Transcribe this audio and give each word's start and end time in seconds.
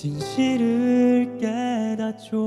진실을 0.00 1.38
깨닫죠. 1.40 2.38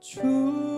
주 0.00 0.71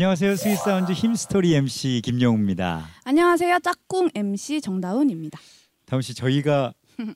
안녕하세요. 0.00 0.34
스윗사운드 0.36 0.92
Hymnstory 0.92 1.54
MC 1.56 2.00
김영우입니다. 2.02 2.88
안녕하세요. 3.04 3.58
짝꿍 3.58 4.08
MC 4.14 4.62
정다운입니다. 4.62 5.38
다운 5.84 6.00
씨 6.00 6.14
저희가 6.14 6.72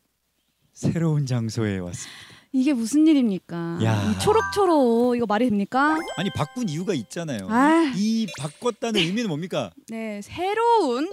새로운 0.75 1.25
장소에 1.25 1.79
왔습니다. 1.79 2.21
이게 2.53 2.75
무슨 2.75 3.07
일입니까? 3.07 3.79
야. 3.83 4.03
이 4.13 4.19
초록초록 4.21 5.17
이거 5.17 5.25
말이 5.25 5.49
됩니까? 5.49 5.97
아니 6.19 6.29
바꾼 6.37 6.69
이유가 6.69 6.93
있잖아요. 6.93 7.47
아. 7.49 7.91
이 7.97 8.27
바꿨다는 8.39 9.01
의미는 9.01 9.29
뭡니까? 9.29 9.71
네, 9.89 10.21
새로운 10.21 11.09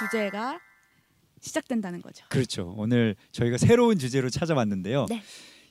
주제가 0.00 0.58
시작된다는 1.40 2.02
거죠. 2.02 2.26
그렇죠. 2.28 2.74
오늘 2.76 3.14
저희가 3.30 3.56
새로운 3.58 4.00
주제로 4.00 4.30
찾아왔는데요. 4.30 5.06
네. 5.08 5.22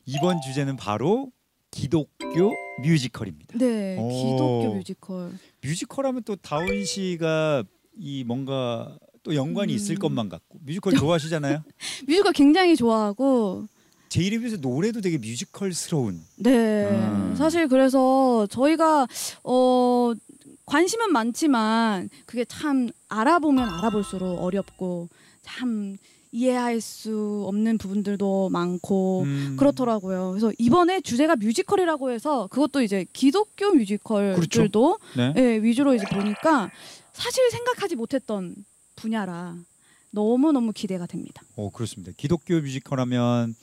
이번 0.05 0.39
주제는 0.39 0.77
바로 0.77 1.33
기독교 1.69 2.53
뮤지컬입니다. 2.81 3.57
네, 3.57 3.97
오. 3.99 4.09
기독교 4.09 4.73
뮤지컬. 4.75 5.31
뮤지컬하면 5.61 6.23
또 6.23 6.35
다운 6.35 6.83
씨가 6.85 7.63
이 7.99 8.23
뭔가 8.23 8.97
또 9.21 9.35
연관이 9.35 9.73
음. 9.73 9.75
있을 9.75 9.95
것만 9.95 10.29
같고 10.29 10.59
뮤지컬 10.63 10.93
좋아하시잖아요. 10.95 11.63
뮤지컬 12.07 12.33
굉장히 12.33 12.75
좋아하고 12.75 13.67
제 14.09 14.21
이름에서 14.21 14.57
노래도 14.57 15.01
되게 15.01 15.17
뮤지컬스러운. 15.17 16.21
네. 16.37 16.85
음. 16.89 17.35
사실 17.37 17.67
그래서 17.67 18.47
저희가 18.47 19.07
어 19.43 20.13
관심은 20.65 21.11
많지만 21.11 22.09
그게 22.25 22.45
참 22.45 22.89
알아보면 23.09 23.69
알아볼수록 23.69 24.41
어렵고 24.41 25.09
참 25.41 25.97
이해할 26.37 26.81
수 26.81 27.43
없는 27.47 27.77
부분들도 27.77 28.49
많고 28.49 29.21
음. 29.21 29.55
그렇더라고요. 29.57 30.31
그래서 30.31 30.51
이번에 30.57 30.99
주제가 30.99 31.35
뮤지컬이라고 31.35 32.09
해서 32.09 32.47
그것도 32.47 32.81
이제 32.81 33.05
기독교 33.13 33.71
뮤지컬들도 33.71 34.97
네. 35.15 35.33
예, 35.37 35.61
위주로 35.61 35.93
이제 35.93 36.05
보니까 36.11 36.71
사실 37.13 37.49
생각하지 37.51 37.95
못했던 37.95 38.55
분야라 38.95 39.55
너무 40.09 40.51
너무 40.51 40.73
기대가 40.73 41.05
됩니다. 41.05 41.43
어 41.55 41.69
그렇습니다. 41.69 42.11
기독교 42.17 42.55
뮤지컬하면 42.55 43.55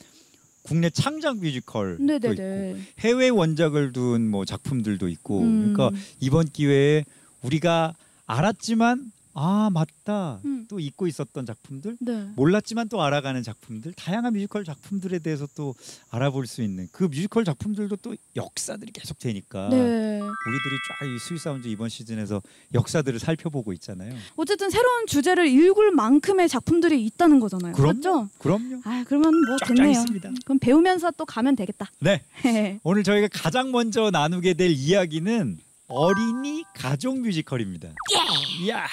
국내 0.63 0.89
창작 0.89 1.39
뮤지컬도 1.39 2.03
있고 2.03 2.05
네네네. 2.05 2.81
해외 2.99 3.29
원작을 3.29 3.91
둔 3.91 4.29
뭐 4.29 4.45
작품들도 4.45 5.09
있고 5.09 5.41
음. 5.41 5.73
그러니까 5.73 5.91
이번 6.21 6.45
기회에 6.47 7.03
우리가 7.41 7.95
알았지만 8.27 9.11
아 9.33 9.69
맞다 9.71 10.39
음. 10.45 10.65
또 10.69 10.79
잊고 10.79 11.07
있었던 11.07 11.45
작품들 11.45 11.97
네. 11.99 12.27
몰랐지만 12.35 12.89
또 12.89 13.01
알아가는 13.01 13.41
작품들 13.43 13.93
다양한 13.93 14.33
뮤지컬 14.33 14.63
작품들에 14.65 15.19
대해서 15.19 15.47
또 15.55 15.75
알아볼 16.09 16.47
수 16.47 16.61
있는 16.61 16.87
그 16.91 17.05
뮤지컬 17.05 17.45
작품들도 17.45 17.95
또 17.97 18.15
역사들이 18.35 18.91
계속 18.91 19.19
되니까 19.19 19.69
네. 19.69 19.77
우리들이 20.19 20.75
쫙 20.89 21.01
이 21.05 21.17
스윗사운드 21.19 21.67
이번 21.67 21.89
시즌에서 21.89 22.41
역사들을 22.73 23.17
살펴보고 23.19 23.73
있잖아요. 23.73 24.13
어쨌든 24.35 24.69
새로운 24.69 25.07
주제를 25.07 25.47
읽을 25.47 25.91
만큼의 25.91 26.47
작품들이 26.47 27.03
있다는 27.05 27.39
거잖아요. 27.39 27.73
그럼요. 27.73 27.93
맞죠? 27.93 28.29
그럼요. 28.37 28.81
아 28.85 29.03
그러면 29.07 29.31
뭐 29.47 29.57
됐네요. 29.65 29.91
있습니다. 29.91 30.29
그럼 30.45 30.59
배우면서 30.59 31.11
또 31.17 31.25
가면 31.25 31.55
되겠다. 31.55 31.89
네. 31.99 32.23
오늘 32.83 33.03
저희가 33.03 33.29
가장 33.31 33.71
먼저 33.71 34.11
나누게 34.11 34.53
될 34.53 34.69
이야기는 34.71 35.57
어린이 35.87 36.63
가족 36.75 37.19
뮤지컬입니다. 37.19 37.89
예! 37.89 38.63
이야. 38.65 38.85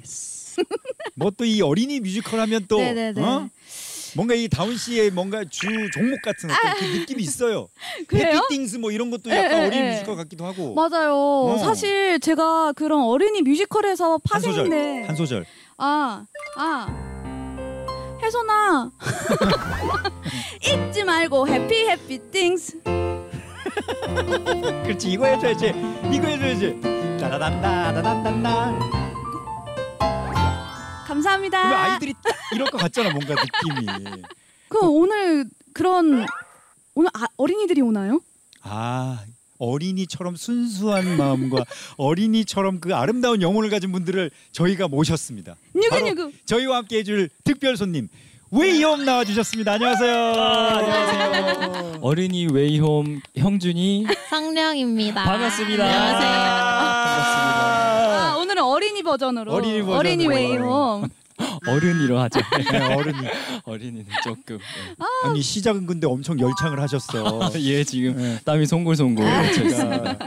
Yes. 0.00 0.62
뭐 1.14 1.30
또 1.30 1.44
이 1.44 1.62
어린이 1.62 2.00
뮤지컬 2.00 2.40
하면 2.40 2.66
또 2.68 2.78
네네네. 2.78 3.22
어? 3.22 3.48
뭔가 4.16 4.34
이 4.34 4.48
다운 4.48 4.76
씨의 4.76 5.10
뭔가 5.12 5.44
주 5.48 5.68
종목 5.92 6.20
같은 6.22 6.50
어떤 6.50 6.74
그 6.78 6.84
느낌이 6.84 7.22
있어요. 7.22 7.68
그래요? 8.08 8.38
Happy 8.50 8.62
Things 8.62 8.76
뭐 8.78 8.90
이런 8.90 9.10
것도 9.10 9.30
예, 9.30 9.36
약간 9.44 9.62
예, 9.62 9.66
어린이 9.66 9.82
예. 9.86 9.90
뮤지컬 9.92 10.16
같기도 10.16 10.44
하고. 10.44 10.74
맞아요. 10.74 11.14
어. 11.14 11.58
사실 11.58 12.18
제가 12.20 12.72
그런 12.72 13.02
어린이 13.04 13.40
뮤지컬에서. 13.42 14.18
파생인데 14.18 15.04
한 15.04 15.14
소절. 15.16 15.46
아, 15.78 16.24
아. 16.56 18.16
혜선아. 18.22 18.90
잊지 20.90 21.04
말고 21.04 21.48
해피 21.48 21.74
해피 21.88 22.18
띵스. 22.32 22.80
그렇지 24.84 25.08
이거 25.10 25.26
해줘야지. 25.26 25.66
이거 26.12 26.26
해줘야지. 26.26 26.80
따라단다 27.20 27.94
따단단다. 27.94 28.99
감사합니다. 31.10 31.62
그러면 31.68 31.78
아이들이 31.90 32.14
딱 32.22 32.34
이럴 32.54 32.70
것 32.70 32.78
같잖아 32.78 33.10
뭔가 33.10 33.34
느낌이. 33.34 34.22
그 34.68 34.78
오늘 34.86 35.44
그런 35.74 36.24
오늘 36.94 37.10
아, 37.14 37.26
어린이들이 37.36 37.80
오나요? 37.80 38.20
아 38.62 39.20
어린이처럼 39.58 40.36
순수한 40.36 41.16
마음과 41.16 41.64
어린이처럼 41.96 42.78
그 42.80 42.94
아름다운 42.94 43.42
영혼을 43.42 43.70
가진 43.70 43.90
분들을 43.90 44.30
저희가 44.52 44.86
모셨습니다. 44.88 45.56
바로 45.90 46.04
누구누구. 46.06 46.32
저희와 46.46 46.76
함께 46.78 46.98
해줄 46.98 47.28
특별 47.42 47.76
손님 47.76 48.08
웨이홈 48.52 49.04
나와주셨습니다. 49.04 49.72
안녕하세요. 49.72 50.14
안녕하세요. 50.14 51.98
어린이 52.02 52.46
웨이홈 52.52 53.20
형준이 53.36 54.06
상령입니다. 54.28 55.24
반갑습니다. 55.24 55.84
안녕하세요. 55.84 56.30
아, 56.30 57.59
오늘은 58.60 58.64
어린이 58.64 59.02
버전으로 59.02 59.52
어린이 59.52 59.80
버전으로. 59.80 59.96
어린이 59.98 60.26
웨이홈. 60.26 61.08
어른이로 61.66 62.18
하죠. 62.18 62.40
네, 62.70 62.94
어른이 62.94 63.28
어린이는 63.64 64.06
조금. 64.22 64.58
아니 65.24 65.40
시작은 65.40 65.86
근데 65.86 66.06
엄청 66.06 66.38
열창을 66.38 66.80
하셨어. 66.80 67.50
예, 67.60 67.78
얘 67.78 67.84
지금 67.84 68.16
네. 68.16 68.38
땀이 68.44 68.66
송골송골 68.66 69.26
아, 69.26 69.52
쳐 69.52 69.64
있습니다. 69.64 70.18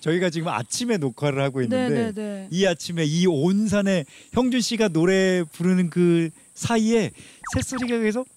저희가 0.00 0.30
지금 0.30 0.48
아침에 0.48 0.96
녹화를 0.96 1.42
하고 1.42 1.60
있는데 1.62 1.88
네, 1.88 2.04
네, 2.04 2.12
네. 2.12 2.48
이 2.52 2.64
아침에 2.66 3.04
이 3.04 3.26
온산에 3.26 4.04
형준 4.32 4.60
씨가 4.60 4.88
노래 4.88 5.42
부르는 5.42 5.90
그 5.90 6.30
사이에 6.54 7.10
새소리가 7.54 7.98
계속 7.98 8.28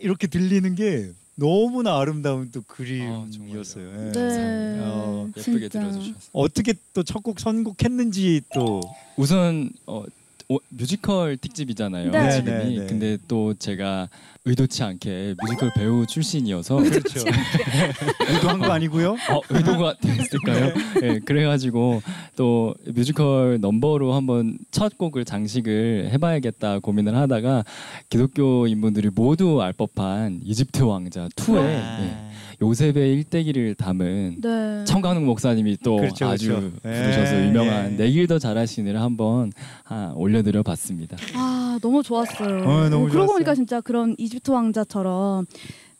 이렇게 0.00 0.26
들리는 0.26 0.74
게 0.74 1.10
너무나 1.36 1.98
아름다운 1.98 2.50
또 2.52 2.62
그림이었어요. 2.62 3.86
예. 4.08 4.12
네. 4.12 4.78
어, 4.80 5.28
예쁘게 5.36 5.68
진짜. 5.68 5.80
들어주셔서. 5.80 6.30
어떻게 6.32 6.74
또 6.92 7.02
첫 7.02 7.22
곡 7.22 7.40
선곡했는지 7.40 8.42
또 8.54 8.80
우선 9.16 9.70
어, 9.86 10.04
오- 10.48 10.60
뮤지컬 10.68 11.36
특집이잖아요. 11.36 12.10
네. 12.10 12.30
지금이. 12.30 12.56
네, 12.56 12.64
네, 12.64 12.80
네. 12.80 12.86
근데 12.86 13.18
또 13.26 13.54
제가 13.54 14.08
의도치 14.44 14.82
않게 14.82 15.34
뮤지컬 15.42 15.70
배우 15.74 16.06
출신이어서 16.06 16.76
그렇죠. 16.76 17.20
의도한 18.28 18.58
거 18.58 18.72
아니고요. 18.72 19.12
어, 19.12 19.40
의도가 19.48 19.94
됐을까요? 20.00 20.72
네, 21.00 21.18
그래가지고 21.20 22.02
또 22.36 22.74
뮤지컬 22.86 23.58
넘버로 23.60 24.12
한번 24.12 24.58
첫 24.70 24.98
곡을 24.98 25.24
장식을 25.24 26.10
해봐야겠다 26.12 26.80
고민을 26.80 27.16
하다가 27.16 27.64
기독교인 28.10 28.82
분들이 28.82 29.08
모두 29.14 29.62
알 29.62 29.72
법한 29.72 30.40
이집트 30.44 30.82
왕자 30.82 31.28
2의 31.36 31.56
아. 31.82 32.30
요셉의 32.62 33.12
일대기를 33.14 33.74
담은 33.74 34.36
네. 34.40 34.84
천관웅 34.84 35.24
목사님이 35.24 35.78
또 35.82 35.96
그렇죠, 35.96 36.26
아주 36.26 36.48
그렇죠. 36.48 36.70
부르셔서 36.82 37.36
예, 37.42 37.48
유명한 37.48 37.92
예. 37.92 37.96
내 37.96 38.11
길 38.11 38.26
더 38.26 38.38
잘 38.38 38.53
아시니를 38.53 39.00
한번 39.00 39.52
아, 39.84 40.12
올려드려 40.16 40.62
봤습니다. 40.62 41.16
아 41.34 41.78
너무 41.82 42.02
좋았어요. 42.02 42.58
어, 42.64 42.88
너무 42.88 43.04
그러고 43.04 43.10
좋았어요. 43.10 43.26
보니까 43.26 43.54
진짜 43.54 43.80
그런 43.80 44.14
이집트 44.18 44.50
왕자처럼 44.50 45.46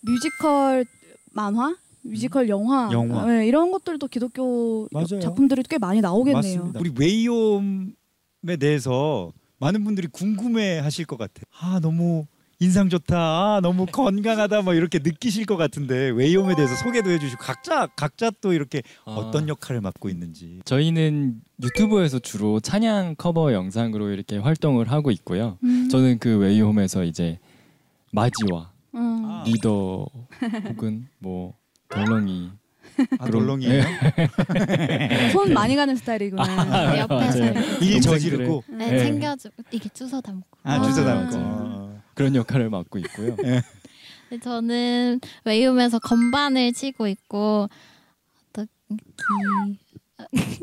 뮤지컬 0.03 0.85
만화, 1.33 1.75
뮤지컬 2.03 2.49
영화, 2.49 2.89
영화. 2.93 3.27
네, 3.27 3.47
이런 3.47 3.71
것들도 3.73 4.07
기독교 4.09 4.89
맞아요. 4.93 5.21
작품들이 5.21 5.63
꽤 5.69 5.79
많이 5.79 6.01
나오겠네요. 6.01 6.37
맞습니다. 6.63 6.81
우리 6.81 6.93
웨이홈에 6.97 8.57
대해서 8.61 9.33
많은 9.59 9.83
분들이 9.85 10.07
궁금해 10.09 10.79
하실 10.79 11.05
것 11.07 11.17
같아요. 11.17 11.45
아 11.61 11.81
너무 11.81 12.27
인상 12.65 12.89
좋다. 12.89 13.17
아 13.17 13.61
너무 13.63 13.85
건강하다. 13.85 14.63
뭐 14.63 14.73
이렇게 14.73 14.99
느끼실 14.99 15.45
것 15.45 15.57
같은데 15.57 16.09
웨이홈에 16.11 16.55
대해서 16.55 16.75
소개도 16.77 17.11
해주시고 17.11 17.43
각자 17.43 17.87
각자 17.95 18.31
또 18.41 18.55
이렇게 18.55 18.83
아. 19.05 19.13
어떤 19.13 19.49
역할을 19.49 19.83
맡고 19.83 20.09
있는지. 20.09 20.61
저희는 20.65 21.43
유튜브에서 21.63 22.19
주로 22.19 22.61
찬양 22.61 23.17
커버 23.19 23.53
영상으로 23.53 24.11
이렇게 24.11 24.39
활동을 24.39 24.91
하고 24.91 25.11
있고요. 25.11 25.59
음. 25.63 25.89
저는 25.91 26.19
그 26.19 26.39
웨이홈에서 26.39 27.05
이제 27.05 27.39
맏이와 28.13 28.71
음. 28.95 29.23
아. 29.27 29.45
리더 29.47 30.07
혹은 30.69 31.07
뭐 31.19 31.55
덜렁이 31.91 32.51
아, 33.19 33.27
덜렁이에요. 33.27 33.83
손 35.33 35.53
많이 35.53 35.77
가는 35.77 35.95
스타일이구나. 35.97 36.93
네, 36.93 37.01
옆에서 37.01 37.85
일 37.85 38.01
저지르고 38.01 38.63
네, 38.69 38.91
네. 38.91 38.99
챙겨주고 39.01 39.55
이게 39.71 39.89
주워 39.91 40.21
담고. 40.21 40.47
아 40.63 40.75
아, 40.75 40.83
주소 40.83 41.03
맞아요. 41.05 41.29
담고. 41.31 41.84
그런 42.15 42.35
역할을 42.35 42.71
맡고 42.71 42.99
있고요. 43.01 43.37
네, 44.31 44.39
저는 44.43 45.21
웨이홈에서 45.45 45.99
건반을 45.99 46.73
치고 46.73 47.09
있고 47.09 47.69
어떤 48.49 48.67
기 48.89 49.79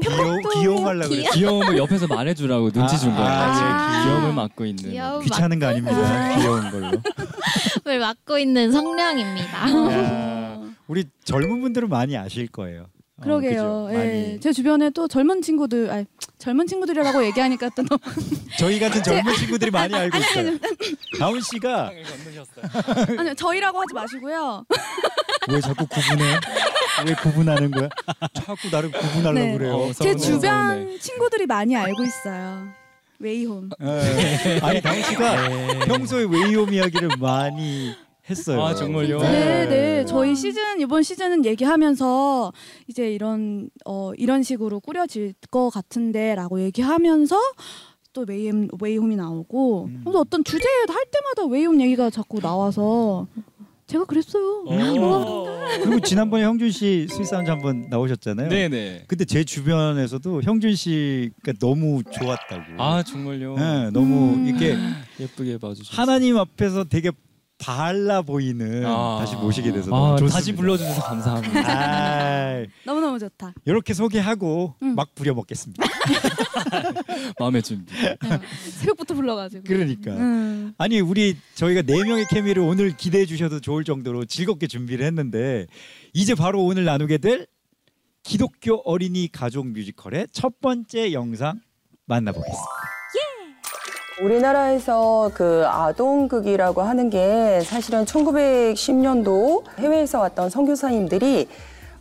귀여 0.02 0.38
귀여움하려 0.54 1.10
그래. 1.10 1.24
귀여움을 1.34 1.78
옆에서 1.78 2.08
말해주라고 2.08 2.72
눈치 2.72 2.98
준 3.00 3.12
거예요. 3.12 3.28
아, 3.28 3.54
지금 3.54 3.68
아. 3.68 4.04
귀여움을 4.04 4.34
맡고 4.34 4.66
있는. 4.66 4.92
귀여움 4.92 5.24
귀찮은 5.24 5.60
거 5.60 5.68
아닙니다. 5.68 6.38
귀여운 6.38 6.72
걸로. 6.72 6.92
을 7.88 8.00
맡고 8.00 8.38
있는 8.38 8.72
성령입니다. 8.72 9.92
야, 9.92 10.62
우리 10.88 11.06
젊은 11.24 11.62
분들은 11.62 11.90
많이 11.90 12.16
아실 12.16 12.48
거예요. 12.48 12.88
어, 13.22 13.24
그러게요. 13.24 13.88
그죠? 13.90 13.90
예. 13.94 14.40
제 14.42 14.52
주변에 14.52 14.90
또 14.90 15.08
젊은 15.08 15.42
친구들, 15.42 15.90
아니, 15.92 16.06
젊은 16.40 16.66
친구들이라고 16.68 17.24
얘기하니까 17.26 17.70
또 17.76 17.84
너무 17.84 18.00
저희 18.58 18.80
같은 18.80 19.04
젊은 19.04 19.34
친구들이 19.36 19.70
많이 19.72 19.94
알고 19.96 20.18
아니, 20.18 20.26
있어요. 20.26 20.58
다운 21.20 21.40
씨가 21.42 21.92
아니요 23.18 23.34
저희라고 23.36 23.80
하지 23.80 23.94
마시고요. 23.94 24.66
왜 25.50 25.62
자꾸 25.62 25.86
구분해? 25.88 26.40
왜 27.08 27.14
구분하는 27.16 27.72
거야? 27.72 27.90
자꾸 28.34 28.70
나를 28.72 28.92
구분하려고 28.92 29.34
네. 29.34 29.58
그래요. 29.58 29.76
어, 29.76 29.88
제 29.94 30.14
서운해, 30.14 30.18
주변 30.18 30.40
서운해. 30.42 31.00
친구들이 31.00 31.46
많이 31.46 31.76
알고 31.76 32.04
있어요. 32.04 32.68
웨이홈. 33.20 33.70
예. 33.84 34.60
아니 34.64 34.82
다운 34.82 35.04
씨가 35.04 35.86
평소에 35.86 36.26
웨이홈 36.28 36.74
이야기를 36.74 37.10
많이 37.20 37.94
했어요. 38.30 38.64
아, 38.64 38.74
정말요? 38.74 39.20
네, 39.22 39.66
네. 39.68 40.06
네. 40.32 40.36
저희 40.36 40.36
시즌 40.36 40.80
이번 40.80 41.04
시즌은 41.04 41.46
얘기하면서 41.46 42.54
이제 42.88 43.14
이런 43.14 43.70
어 43.86 44.14
이런 44.16 44.44
식으로 44.44 44.80
꾸려질 44.80 45.34
것 45.50 45.70
같은데라고 45.70 46.62
얘기하면서 46.62 47.38
또 48.14 48.26
웨이홈 48.28 48.68
웨이홈이 48.82 49.16
나오고 49.16 49.86
음. 49.86 50.02
그래서 50.04 50.20
어떤 50.20 50.44
주제 50.44 50.66
할 50.88 51.06
때마다 51.12 51.46
웨이홈 51.52 51.82
얘기가 51.82 52.10
자꾸 52.10 52.40
나와서 52.40 53.28
제가 53.88 54.06
그랬어요. 54.06 54.66
어. 54.68 55.52
그리고 55.84 56.00
지난번에 56.00 56.44
형준 56.44 56.72
씨 56.72 57.08
스윗사운드 57.10 57.50
한번 57.50 57.88
나오셨잖아요. 57.90 58.50
네네. 58.50 59.06
근데 59.08 59.26
제 59.26 59.44
주변에서도 59.44 60.42
형준 60.44 60.76
씨가 60.76 61.54
너무 61.60 62.02
좋았다고. 62.04 62.82
아 62.82 63.04
정말요. 63.04 63.56
네, 63.56 63.90
너무 63.92 64.36
음. 64.36 64.48
이렇게 64.48 64.78
예쁘게 65.20 65.58
봐주셔서. 65.58 66.02
하나님 66.02 66.38
앞에서 66.38 66.86
되게 66.86 67.12
달라 67.62 68.22
보이는 68.24 68.84
아. 68.86 69.18
다시 69.20 69.36
모시게 69.36 69.72
돼서 69.72 69.88
아, 69.94 69.98
너무 69.98 70.18
좋습니다. 70.18 70.36
다시 70.36 70.54
불러주셔서 70.54 71.02
감사합니다. 71.04 71.60
아, 71.70 72.66
너무 72.86 73.00
너무 73.00 73.20
좋다. 73.20 73.54
이렇게 73.66 73.94
소개하고 73.94 74.76
음. 74.82 74.96
막 74.96 75.14
부려 75.14 75.34
먹겠습니다. 75.36 75.84
마음의 77.40 77.62
준비. 77.62 77.94
새벽부터 78.72 79.14
불러가지고. 79.14 79.64
그러니까. 79.66 80.12
음. 80.12 80.74
아니 80.78 81.00
우리 81.00 81.38
저희가 81.54 81.84
네 81.84 82.04
명의 82.04 82.26
케미를 82.30 82.64
오늘 82.64 82.96
기대해 82.98 83.26
주셔도 83.26 83.60
좋을 83.60 83.84
정도로 83.84 84.26
즐겁게 84.26 84.68
준비를 84.68 85.06
했는데 85.06 85.68
이제 86.14 86.34
바로 86.34 86.64
오늘 86.64 86.84
나누게 86.86 87.20
될 87.20 87.46
기독교 88.24 88.76
어린이 88.86 89.30
가족 89.32 89.68
뮤지컬의 89.68 90.28
첫 90.32 90.60
번째 90.62 91.14
영상 91.14 91.60
만나보겠습니다. 92.06 93.01
우리나라에서 94.22 95.32
그 95.34 95.64
아동극이라고 95.66 96.84
하는 96.84 97.10
게 97.10 97.60
사실은 97.62 98.06
1910년도 98.06 99.64
해외에서 99.80 100.20
왔던 100.20 100.52
선교사님들이 100.52 101.48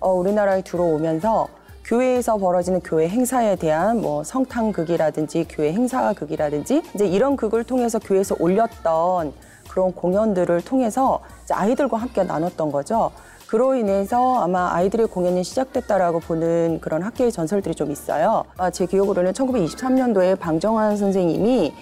어, 0.01 0.13
우리나라에 0.13 0.63
들어오면서 0.63 1.49
교회에서 1.85 2.37
벌어지는 2.37 2.81
교회 2.81 3.09
행사에 3.09 3.57
대한 3.57 4.03
뭐 4.03 4.23
성탄극이라든지 4.23 5.47
교회 5.49 5.73
행사극이라든지 5.73 6.83
이제 6.95 7.07
이런 7.07 7.37
극을 7.37 7.65
통해서 7.65 7.99
교회에서 7.99 8.37
올렸던 8.39 9.33
그런 9.71 9.93
공연들을 9.95 10.61
통해서 10.63 11.21
이제 11.45 11.55
아이들과 11.55 11.97
함께 11.97 12.23
나눴던 12.23 12.71
거죠. 12.71 13.13
그로 13.47 13.75
인해서 13.75 14.41
아마 14.41 14.73
아이들의 14.75 15.09
공연이 15.09 15.43
시작됐다라고 15.43 16.21
보는 16.21 16.81
그런 16.81 17.03
학계의 17.03 17.33
전설들이 17.33 17.75
좀 17.75 17.91
있어요. 17.91 18.45
아, 18.57 18.71
제 18.71 18.87
기억으로는 18.87 19.33
1923년도에 19.33 20.39
방정환 20.39 20.97
선생님이 20.97 21.73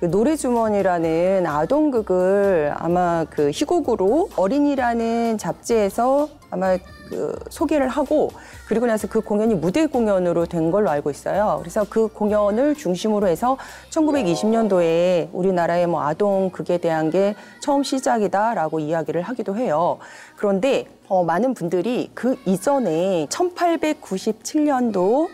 그 0.00 0.04
노래주머니라는 0.04 1.44
아동극을 1.46 2.72
아마 2.76 3.24
그 3.28 3.50
희곡으로 3.50 4.30
어린이라는 4.36 5.38
잡지에서 5.38 6.28
아마 6.50 6.78
그 7.08 7.36
소개를 7.50 7.88
하고 7.88 8.30
그리고 8.68 8.86
나서 8.86 9.08
그 9.08 9.20
공연이 9.20 9.54
무대 9.54 9.86
공연으로 9.86 10.46
된 10.46 10.70
걸로 10.70 10.90
알고 10.90 11.10
있어요. 11.10 11.56
그래서 11.60 11.84
그 11.88 12.06
공연을 12.08 12.76
중심으로 12.76 13.26
해서 13.26 13.56
1920년도에 13.90 15.30
우리나라의 15.32 15.86
뭐 15.86 16.02
아동 16.02 16.50
극에 16.50 16.78
대한 16.78 17.10
게 17.10 17.34
처음 17.60 17.82
시작이다라고 17.82 18.78
이야기를 18.78 19.22
하기도 19.22 19.56
해요. 19.56 19.98
그런데 20.36 20.86
어, 21.08 21.24
많은 21.24 21.54
분들이 21.54 22.10
그 22.14 22.36
이전에 22.44 23.26
1897년도 23.30 25.28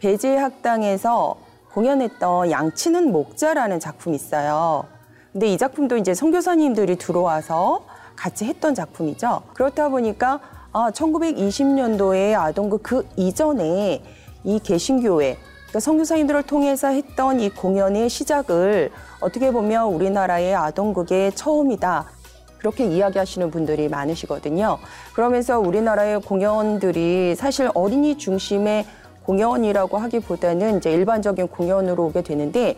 배제학당에서 0.00 1.49
공연했던 1.72 2.50
양치는 2.50 3.12
목자라는 3.12 3.80
작품이 3.80 4.16
있어요. 4.16 4.84
근데 5.32 5.46
이 5.46 5.58
작품도 5.58 5.96
이제 5.96 6.14
선교사님들이 6.14 6.96
들어와서 6.96 7.84
같이 8.16 8.44
했던 8.44 8.74
작품이죠. 8.74 9.42
그렇다 9.54 9.88
보니까 9.88 10.40
아, 10.72 10.90
1920년도에 10.90 12.38
아동극 12.38 12.82
그 12.82 13.08
이전에 13.16 14.02
이 14.44 14.58
개신교회 14.58 15.36
그러니까 15.70 15.80
선교사님들을 15.80 16.42
통해서 16.44 16.88
했던 16.88 17.40
이 17.40 17.48
공연의 17.48 18.08
시작을 18.08 18.90
어떻게 19.20 19.52
보면 19.52 19.86
우리나라의 19.86 20.54
아동극의 20.54 21.32
처음이다. 21.34 22.06
그렇게 22.58 22.84
이야기하시는 22.84 23.50
분들이 23.50 23.88
많으시거든요. 23.88 24.78
그러면서 25.14 25.58
우리나라의 25.58 26.20
공연들이 26.20 27.34
사실 27.34 27.70
어린이 27.74 28.18
중심의 28.18 28.84
공연이라고 29.24 29.98
하기보다는 29.98 30.78
이제 30.78 30.92
일반적인 30.92 31.48
공연으로 31.48 32.06
오게 32.06 32.22
되는데 32.22 32.76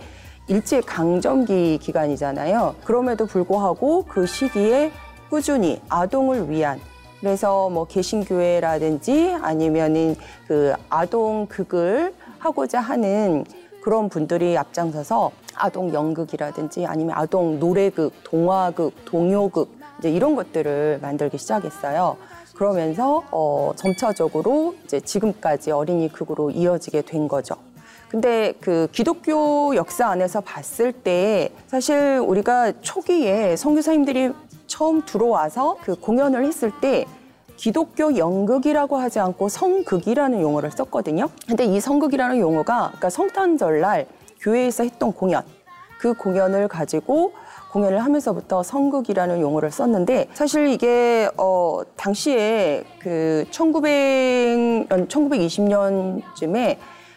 일제 0.48 0.80
강점기 0.80 1.78
기간이잖아요. 1.80 2.74
그럼에도 2.84 3.26
불구하고 3.26 4.04
그 4.08 4.26
시기에 4.26 4.90
꾸준히 5.30 5.80
아동을 5.88 6.50
위한 6.50 6.80
그래서 7.20 7.70
뭐 7.70 7.86
개신교회라든지 7.86 9.36
아니면은 9.40 10.16
그 10.48 10.74
아동 10.90 11.46
극을 11.46 12.12
하고자 12.38 12.80
하는 12.80 13.44
그런 13.80 14.08
분들이 14.08 14.58
앞장서서 14.58 15.30
아동 15.54 15.94
연극이라든지 15.94 16.84
아니면 16.86 17.14
아동 17.16 17.60
노래극, 17.60 18.12
동화극, 18.24 19.04
동요극 19.04 19.70
이제 19.98 20.10
이런 20.10 20.34
것들을 20.34 20.98
만들기 21.00 21.38
시작했어요. 21.38 22.16
그러면서 22.54 23.22
어, 23.30 23.72
점차적으로 23.76 24.74
이제 24.84 25.00
지금까지 25.00 25.70
어린이 25.70 26.12
극으로 26.12 26.50
이어지게 26.50 27.02
된 27.02 27.28
거죠. 27.28 27.56
근데 28.08 28.52
그 28.60 28.88
기독교 28.92 29.74
역사 29.74 30.08
안에서 30.08 30.42
봤을 30.42 30.92
때 30.92 31.50
사실 31.66 32.18
우리가 32.18 32.72
초기에 32.82 33.56
선교사님들이 33.56 34.32
처음 34.66 35.02
들어와서 35.04 35.78
그 35.82 35.94
공연을 35.94 36.44
했을 36.44 36.70
때 36.80 37.06
기독교 37.56 38.16
연극이라고 38.16 38.96
하지 38.96 39.18
않고 39.20 39.48
성극이라는 39.48 40.40
용어를 40.40 40.70
썼거든요. 40.72 41.28
근데 41.46 41.64
이 41.64 41.80
성극이라는 41.80 42.38
용어가 42.38 42.88
그러니까 42.88 43.08
성탄절날 43.08 44.06
교회에서 44.40 44.84
했던 44.84 45.12
공연 45.12 45.42
그 45.98 46.12
공연을 46.14 46.68
가지고 46.68 47.32
공연을 47.72 48.04
하면서부터 48.04 48.62
성극이라는 48.62 49.40
용어를 49.40 49.70
썼는데 49.70 50.28
사실 50.34 50.68
이게 50.68 51.28
어 51.38 51.80
당시에 51.96 52.84
그 52.98 53.46
1900, 53.50 54.88
1920년쯤에 54.88 56.76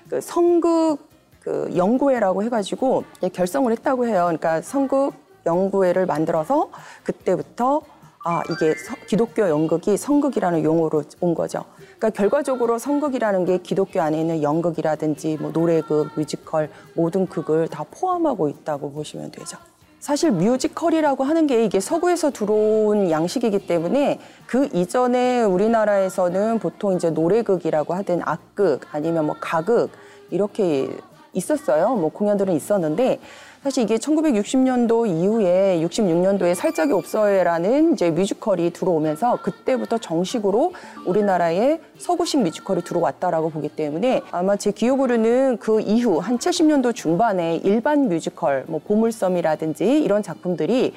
그 0.10 0.22
성극 0.22 1.00
그 1.42 1.72
연구회라고 1.76 2.42
해가지고 2.44 3.04
결성을 3.34 3.72
했다고 3.72 4.08
해요. 4.08 4.24
그러니까 4.26 4.62
성극 4.62 5.14
연구회를 5.46 6.06
만들어서 6.06 6.70
그때부터 7.04 7.82
아 8.24 8.42
이게 8.50 8.74
서- 8.76 8.96
기독교 9.08 9.48
연극이 9.48 9.98
성극이라는 9.98 10.64
용어로 10.64 11.04
온 11.20 11.36
거죠. 11.36 11.64
그러니까 11.98 12.10
결과적으로 12.10 12.80
성극이라는 12.80 13.46
게 13.46 13.58
기독교 13.60 14.02
안에 14.02 14.20
있는 14.20 14.42
연극이라든지 14.42 15.38
뭐 15.40 15.52
노래극, 15.52 16.10
뮤지컬 16.16 16.70
모든 16.96 17.28
극을 17.28 17.68
다 17.68 17.86
포함하고 17.92 18.50
있다고 18.50 18.92
보시면 18.94 19.30
되죠. 19.30 19.58
사실 20.06 20.30
뮤지컬이라고 20.30 21.24
하는 21.24 21.48
게 21.48 21.66
이게 21.66 21.80
서구에서 21.80 22.30
들어온 22.30 23.10
양식이기 23.10 23.66
때문에 23.66 24.20
그 24.46 24.70
이전에 24.72 25.42
우리나라에서는 25.42 26.60
보통 26.60 26.94
이제 26.94 27.10
노래극이라고 27.10 27.96
하든 27.96 28.22
악극 28.24 28.82
아니면 28.92 29.26
뭐 29.26 29.36
가극 29.40 29.90
이렇게 30.30 30.96
있었어요. 31.34 31.96
뭐 31.96 32.10
공연들은 32.10 32.54
있었는데 32.54 33.20
사실 33.66 33.82
이게 33.82 33.96
1960년도 33.98 35.08
이후에 35.08 35.82
66년도에 35.82 36.54
살짝이 36.54 36.94
없어요라는 36.94 37.94
이제 37.94 38.12
뮤지컬이 38.12 38.70
들어오면서 38.70 39.42
그때부터 39.42 39.98
정식으로 39.98 40.74
우리나라에 41.08 41.80
서구식 41.98 42.44
뮤지컬이 42.44 42.84
들어왔다라고 42.84 43.50
보기 43.50 43.70
때문에 43.70 44.22
아마 44.30 44.56
제 44.56 44.70
기억으로는 44.70 45.58
그 45.58 45.82
이후 45.82 46.20
한 46.20 46.38
70년도 46.38 46.94
중반에 46.94 47.56
일반 47.64 48.08
뮤지컬 48.08 48.66
뭐 48.68 48.80
보물섬이라든지 48.86 50.00
이런 50.04 50.22
작품들이 50.22 50.94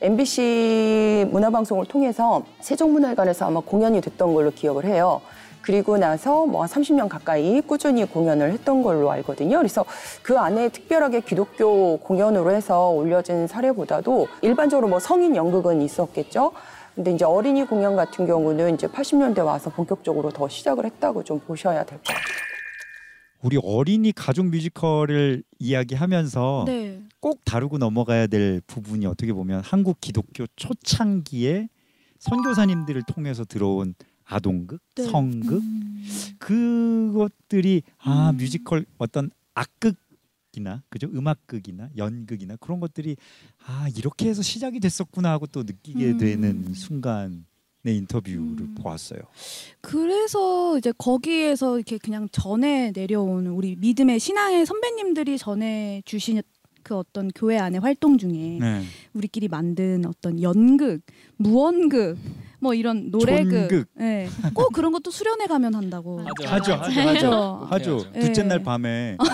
MBC 0.00 1.26
문화방송을 1.32 1.86
통해서 1.86 2.44
세종문화회관에서 2.60 3.46
아마 3.46 3.58
공연이 3.58 4.00
됐던 4.00 4.32
걸로 4.32 4.52
기억을 4.52 4.84
해요. 4.84 5.20
그리고 5.62 5.96
나서 5.96 6.44
뭐 6.46 6.64
30년 6.64 7.08
가까이 7.08 7.60
꾸준히 7.60 8.04
공연을 8.04 8.52
했던 8.52 8.82
걸로 8.82 9.10
알거든요. 9.10 9.58
그래서 9.58 9.84
그 10.22 10.38
안에 10.38 10.68
특별하게 10.70 11.20
기독교 11.20 11.96
공연으로 11.98 12.50
해서 12.52 12.90
올려진 12.90 13.46
사례보다도 13.46 14.28
일반적으로 14.42 14.88
뭐 14.88 14.98
성인 14.98 15.36
연극은 15.36 15.80
있었겠죠. 15.82 16.52
근데 16.94 17.12
이제 17.12 17.24
어린이 17.24 17.64
공연 17.64 17.96
같은 17.96 18.26
경우는 18.26 18.74
이제 18.74 18.86
80년대 18.86 19.44
와서 19.44 19.70
본격적으로 19.70 20.30
더 20.30 20.48
시작을 20.48 20.84
했다고 20.84 21.24
좀 21.24 21.38
보셔야 21.40 21.84
될 21.84 21.98
것 21.98 22.04
같아요. 22.04 22.26
우리 23.42 23.58
어린이 23.62 24.12
가족 24.12 24.46
뮤지컬을 24.46 25.42
이야기하면서 25.58 26.64
네. 26.66 27.00
꼭 27.18 27.40
다루고 27.44 27.78
넘어가야 27.78 28.28
될 28.28 28.60
부분이 28.66 29.04
어떻게 29.06 29.32
보면 29.32 29.62
한국 29.64 30.00
기독교 30.00 30.46
초창기에 30.54 31.68
선교사님들을 32.20 33.02
통해서 33.12 33.44
들어온 33.44 33.94
아동극, 34.32 34.80
네. 34.94 35.04
성극 35.04 35.62
음. 35.62 36.04
그것들이 36.38 37.82
아 37.98 38.30
음. 38.30 38.36
뮤지컬 38.36 38.86
어떤 38.98 39.30
악극이나 39.54 40.82
그죠 40.88 41.08
음악극이나 41.12 41.90
연극이나 41.96 42.56
그런 42.56 42.80
것들이 42.80 43.16
아 43.66 43.88
이렇게 43.94 44.28
해서 44.28 44.42
시작이 44.42 44.80
됐었구나 44.80 45.30
하고 45.30 45.46
또 45.46 45.62
느끼게 45.62 46.12
음. 46.12 46.18
되는 46.18 46.74
순간의 46.74 47.42
인터뷰를 47.84 48.38
음. 48.38 48.74
보았어요. 48.74 49.20
그래서 49.82 50.78
이제 50.78 50.92
거기에서 50.96 51.76
이렇게 51.76 51.98
그냥 51.98 52.26
전해 52.32 52.90
내려온 52.92 53.46
우리 53.48 53.76
믿음의 53.76 54.18
신앙의 54.18 54.64
선배님들이 54.64 55.36
전해 55.36 56.02
주신 56.06 56.40
그 56.92 56.98
어떤 56.98 57.30
교회 57.34 57.56
안의 57.58 57.80
활동 57.80 58.18
중에 58.18 58.58
네. 58.60 58.82
우리끼리 59.14 59.48
만든 59.48 60.04
어떤 60.06 60.42
연극, 60.42 61.00
무언극, 61.38 62.18
뭐 62.60 62.74
이런 62.74 63.10
노래극. 63.10 63.86
예, 63.98 64.28
꼭 64.52 64.74
그런 64.74 64.92
것도 64.92 65.10
수련회 65.10 65.46
가면 65.46 65.74
한다고. 65.74 66.20
하죠. 66.20 66.46
하죠, 66.46 66.72
하죠, 66.74 67.00
하죠. 67.00 67.68
해야죠. 67.70 68.12
둘째 68.12 68.42
네. 68.42 68.48
날 68.48 68.62
밤에 68.62 69.16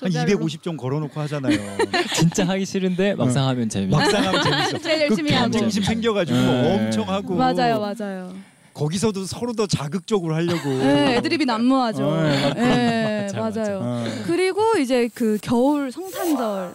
한 0.00 0.12
조별로. 0.12 0.38
250점 0.46 0.76
걸어놓고 0.76 1.18
하잖아요. 1.22 1.56
진짜 2.14 2.46
하기 2.46 2.66
싫은데 2.66 3.14
막상 3.14 3.48
하면 3.48 3.66
재미. 3.70 3.86
막상 3.86 4.22
하면 4.26 4.42
재밌어. 4.42 4.78
제일 4.78 4.98
그 4.98 5.04
열심히 5.12 5.32
하고. 5.32 5.50
경쟁심 5.50 5.82
생겨가지고 5.84 6.38
네. 6.38 6.74
엄청 6.86 7.08
하고 7.08 7.34
맞아요, 7.34 7.80
맞아요. 7.80 8.34
거기서도 8.78 9.24
서로 9.24 9.52
더 9.54 9.66
자극적으로 9.66 10.34
하려고. 10.36 10.70
예, 10.70 11.16
애드립이 11.16 11.44
난무하죠. 11.44 12.04
어, 12.04 12.24
예, 12.56 13.22
맞아, 13.26 13.40
맞아. 13.40 13.60
맞아요. 13.60 13.80
어, 13.82 14.04
그리고 14.24 14.76
이제 14.78 15.08
그 15.12 15.36
겨울 15.42 15.90
성탄절, 15.90 16.74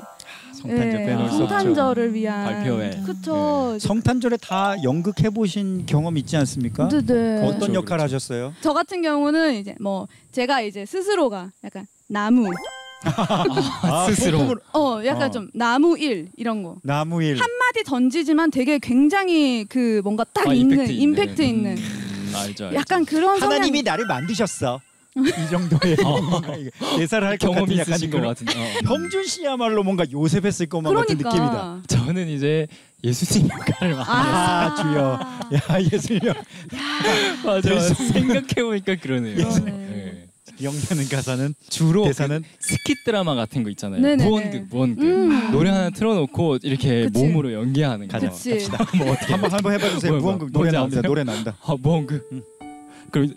성탄절 0.54 0.92
빼놓을 0.92 1.26
없죠. 1.26 1.38
성탄절을 1.38 2.14
위한 2.14 2.46
발표회. 2.46 3.04
그쵸. 3.06 3.78
성탄절에 3.80 4.38
다 4.38 4.76
연극 4.84 5.22
해 5.24 5.30
보신 5.30 5.86
경험 5.86 6.18
있지 6.18 6.36
않습니까? 6.36 6.90
네, 6.90 7.02
네. 7.06 7.38
어떤 7.38 7.60
그렇죠, 7.60 7.74
역할 7.74 7.98
그렇죠. 8.00 8.04
하셨어요? 8.04 8.54
저 8.60 8.74
같은 8.74 9.02
경우는 9.02 9.56
이제 9.56 9.76
뭐 9.80 10.08
제가 10.34 10.60
이제 10.60 10.86
스스로가 10.86 11.52
약간 11.64 11.88
나무, 12.08 12.50
아, 13.04 14.06
스스로. 14.10 14.40
소품으로- 14.40 14.60
어, 14.74 15.02
약간 15.06 15.24
어. 15.30 15.32
좀 15.32 15.50
나무 15.54 15.98
일 15.98 16.30
이런 16.38 16.64
거. 16.64 16.76
나무일. 16.84 17.40
한 17.40 17.50
마디 17.60 17.84
던지지만 17.84 18.52
되게 18.52 18.80
굉장히 18.80 19.66
그 19.68 20.02
뭔가 20.04 20.24
딱 20.26 20.48
아, 20.48 20.54
있는 20.54 20.78
임팩트 20.88 20.92
임팩트 20.92 21.42
있는. 21.42 21.78
음, 21.78 22.32
알죠, 22.36 22.66
알죠. 22.66 22.76
약간 22.78 23.06
그런 23.06 23.40
성향. 23.40 23.56
하나님이 23.58 23.84
나를 23.84 24.06
만드셨어. 24.08 24.80
이 25.16 25.50
정도의 25.52 25.96
대사를 26.98 27.28
할것 27.28 27.52
같은 27.52 27.66
경험이 27.68 27.76
있으신 27.76 28.10
것 28.10 28.20
같은데. 28.22 28.54
어. 28.60 28.80
형준 28.88 29.26
씨야말로 29.28 29.84
뭔가 29.84 30.06
요셉 30.12 30.44
했을 30.46 30.66
것만 30.66 30.92
같은 30.96 31.18
그러니까. 31.20 31.30
느낌이다. 31.30 31.82
저는 31.88 32.28
이제 32.30 32.66
예수님 33.04 33.48
역할을 33.48 33.96
많이 33.96 34.06
아, 34.10 34.76
주여. 34.82 35.20
야 35.76 35.82
예수님 35.82 36.20
맞아. 37.46 37.80
생각해 37.80 38.64
보니까 38.64 38.96
그러네요. 38.96 39.36
그러네. 39.36 39.72
네. 39.72 39.83
영리하는 40.62 41.08
가사는 41.10 41.56
주로 41.70 42.04
대사는 42.06 42.42
그 42.42 42.48
스킷 42.60 43.04
드라마 43.06 43.34
같은 43.36 43.64
거 43.64 43.70
있잖아요. 43.72 44.02
네네네. 44.02 44.30
무언극, 44.30 44.68
무언극. 44.70 45.04
음. 45.04 45.52
노래 45.52 45.70
하나 45.72 45.90
틀어놓고 45.90 46.60
이렇게 46.64 47.04
그치. 47.06 47.20
몸으로 47.20 47.54
연기하는 47.54 48.08
거. 48.08 48.20
그치. 48.20 48.68
뭐 48.98 49.12
어떻게? 49.12 49.34
한번 49.34 49.52
한번 49.52 49.74
해봐 49.74 49.90
주세요. 49.90 50.12
뭐야, 50.12 50.22
뭐야. 50.22 50.36
무언극 50.38 50.52
노래 50.52 50.72
나옵니다. 50.72 51.02
노래 51.02 51.24
나온다. 51.24 51.58
아 51.62 51.76
무언극. 51.82 52.28
음. 52.32 52.44
그럼 53.12 53.34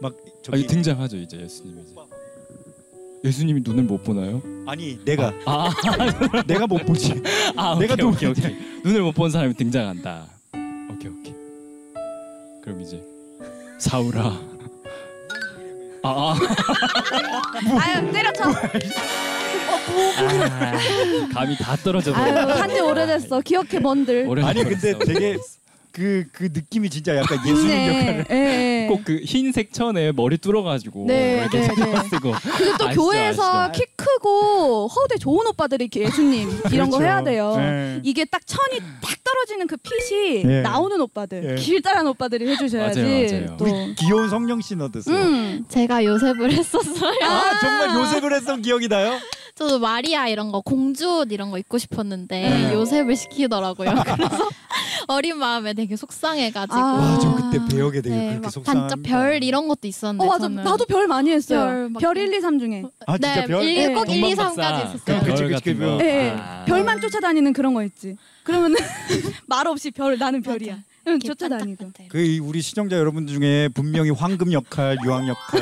막 0.00 0.12
아, 0.12 0.30
저기 0.42 0.66
등장하죠 0.66 1.16
이제 1.16 1.40
예수님이 1.40 1.80
이제. 1.82 1.94
예수님이 3.24 3.62
눈을 3.64 3.84
못 3.84 4.04
보나요? 4.04 4.42
아니 4.66 4.98
내가 5.04 5.32
아, 5.46 5.70
내가 6.46 6.66
못 6.66 6.84
보지. 6.84 7.22
아 7.56 7.76
내가 7.78 7.94
오케이, 7.94 7.96
또 7.96 8.08
오케이 8.10 8.28
오케이 8.30 8.56
눈을 8.84 9.02
못 9.02 9.12
본 9.14 9.30
사람이 9.30 9.54
등장한다. 9.54 10.26
오케이 10.92 11.10
오케이. 11.10 11.34
그럼 12.62 12.80
이제 12.82 13.02
사울아. 13.78 14.53
아, 16.06 16.10
아, 16.10 16.34
아유 17.80 18.12
때려쳐. 18.12 18.44
아 18.50 18.52
감이 21.32 21.56
다 21.56 21.74
떨어져 21.76 22.12
아유. 22.14 22.34
한지 22.52 22.78
오래됐어. 22.80 23.40
기억해 23.40 23.78
뭔들. 23.80 24.28
아니 24.44 24.64
근데 24.64 24.98
되게 24.98 25.38
그 25.94 26.24
그 26.32 26.48
느낌이 26.52 26.90
진짜 26.90 27.16
약간 27.16 27.38
예수님 27.46 27.70
역할을 27.70 28.26
예, 28.30 28.34
예. 28.34 28.86
꼭그 28.90 29.20
흰색 29.24 29.72
천에 29.72 30.10
머리 30.10 30.36
뚫어가지고 30.36 31.04
네, 31.06 31.38
이렇게 31.40 31.60
네, 31.60 31.64
신경 31.64 31.92
네. 31.92 32.08
쓰고 32.08 32.32
그리고 32.56 32.76
또 32.78 32.88
아시죠, 32.88 33.00
교회에서 33.00 33.52
아시죠. 33.60 33.72
키 33.72 33.92
크고 33.96 34.88
허우대 34.88 35.18
좋은 35.18 35.46
오빠들이 35.46 35.84
이렇게 35.84 36.00
예수님 36.00 36.50
이런 36.72 36.90
거 36.90 36.98
그렇죠. 36.98 37.04
해야 37.04 37.22
돼요. 37.22 37.54
네. 37.56 38.00
이게 38.02 38.24
딱 38.24 38.44
천이 38.44 38.80
딱 39.00 39.24
떨어지는 39.24 39.68
그 39.68 39.76
핏이 39.76 40.42
예. 40.44 40.60
나오는 40.62 41.00
오빠들, 41.00 41.52
예. 41.52 41.54
길다란 41.54 42.06
오빠들이 42.08 42.48
해주셔야지. 42.50 43.00
맞아요, 43.02 43.26
맞아요. 43.30 43.56
또. 43.56 43.64
우리 43.64 43.94
귀여운 43.94 44.28
성령 44.28 44.60
씨는 44.60 44.84
어땠어요? 44.86 45.16
음. 45.16 45.64
제가 45.68 46.04
요셉을 46.04 46.52
했었어요. 46.52 47.18
아 47.22 47.58
정말 47.60 47.96
요셉을 47.96 48.34
했던 48.34 48.62
기억이 48.62 48.88
나요? 48.88 49.18
저도 49.54 49.78
마리아 49.78 50.26
이런 50.26 50.50
거 50.50 50.60
공주 50.60 51.20
옷 51.20 51.30
이런 51.30 51.50
거 51.50 51.58
입고 51.58 51.78
싶었는데 51.78 52.40
네. 52.40 52.74
요셉을 52.74 53.14
시키더라고요. 53.14 53.94
그래서 54.04 54.48
어린 55.08 55.38
마음에 55.38 55.74
되게 55.74 55.96
속상해가지고 55.96 56.74
아. 56.76 56.96
맞아 56.96 57.34
그때 57.34 57.58
배역에 57.74 58.00
되게 58.00 58.14
네, 58.16 58.26
그렇게 58.28 58.40
막 58.40 58.50
속상한 58.50 58.82
반짝 58.88 59.02
별 59.02 59.42
이런 59.42 59.68
것도 59.68 59.86
있었는데 59.88 60.24
어 60.24 60.28
맞아. 60.28 60.38
저는 60.40 60.64
나도 60.64 60.84
별 60.86 61.06
많이 61.06 61.30
했어요. 61.30 61.60
별 61.60 61.88
막- 61.90 62.00
별 62.00 62.16
1, 62.16 62.32
2, 62.34 62.40
3 62.40 62.58
중에. 62.58 62.84
아 63.06 63.18
진짜 63.18 63.34
네, 63.40 63.46
별? 63.46 63.62
일- 63.62 63.76
예. 63.76 63.94
꼭 63.94 64.08
1, 64.08 64.16
2, 64.16 64.20
동방박사. 64.34 64.62
3까지 64.62 64.76
그럼 64.76 64.94
있었어요. 64.96 65.20
그치, 65.20 65.42
별 65.42 65.52
그치. 65.52 65.74
그- 65.74 65.98
예, 66.02 66.06
예. 66.26 66.30
아. 66.38 66.64
별만 66.66 67.00
쫓아다니는 67.00 67.52
그런 67.52 67.74
거 67.74 67.82
있지. 67.84 68.16
그러면은 68.42 68.76
말 69.46 69.66
없이 69.66 69.90
별 69.90 70.18
나는 70.18 70.42
별이야. 70.42 70.78
응, 71.06 71.18
쫓아다니고. 71.18 71.84
반짝반짝. 71.84 72.08
그 72.08 72.38
우리 72.38 72.62
시청자 72.62 72.96
여러분 72.96 73.26
중에 73.26 73.68
분명히 73.68 74.10
황금 74.10 74.52
역할, 74.52 74.96
유황 75.04 75.28
역할, 75.28 75.60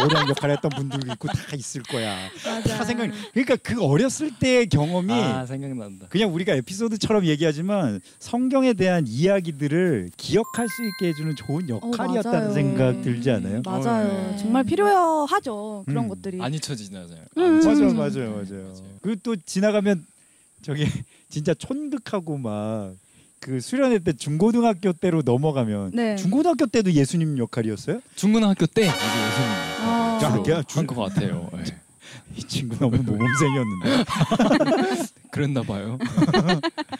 모량 0.00 0.28
역할 0.28 0.50
했던 0.50 0.70
분들도 0.70 1.12
있고 1.12 1.28
다 1.28 1.56
있을 1.56 1.82
거야. 1.82 2.28
다 2.66 2.84
생각. 2.84 3.10
그러니까 3.32 3.56
그 3.56 3.82
어렸을 3.82 4.30
때의 4.38 4.68
경험이 4.68 5.12
아 5.14 5.46
생각난다. 5.46 6.06
그냥 6.08 6.32
우리가 6.34 6.54
에피소드처럼 6.54 7.24
얘기하지만 7.26 8.00
성경에 8.18 8.72
대한 8.74 9.04
이야기들을 9.06 10.10
기억할 10.16 10.68
수 10.68 10.84
있게 10.84 11.08
해주는 11.08 11.36
좋은 11.36 11.68
역할이었다는 11.68 12.38
맞아요. 12.40 12.52
생각 12.52 13.02
들지 13.02 13.30
않아요? 13.30 13.62
맞아요. 13.64 14.08
네. 14.32 14.36
정말 14.38 14.64
필요하죠. 14.64 15.84
그런 15.86 16.04
음. 16.04 16.08
것들이. 16.08 16.42
안 16.42 16.52
잊혀지잖아요. 16.54 17.24
음, 17.38 17.42
안 17.42 17.60
맞아요. 17.60 17.94
맞아요, 17.94 18.30
맞아요. 18.34 18.74
그리고 19.00 19.20
또 19.22 19.36
지나가면 19.36 20.04
저기 20.62 20.84
진짜 21.28 21.54
촌극하고 21.54 22.36
막 22.38 22.94
그 23.42 23.60
수련회 23.60 23.98
때 23.98 24.12
중고등학교 24.12 24.92
때로 24.92 25.22
넘어가면 25.24 25.90
네. 25.94 26.14
중고등학교 26.14 26.66
때도 26.66 26.92
예수님 26.92 27.38
역할이었어요? 27.38 28.00
중고등학교 28.14 28.66
때 28.66 28.82
이제 28.82 28.92
예수님 28.92 30.52
야, 30.52 30.62
한것 30.68 30.96
같아요. 30.96 31.50
네. 31.52 31.64
이 32.36 32.44
친구 32.44 32.78
너무 32.78 32.96
모범생이었는데. 32.98 34.04
그랬나 35.32 35.62
봐요. 35.62 35.98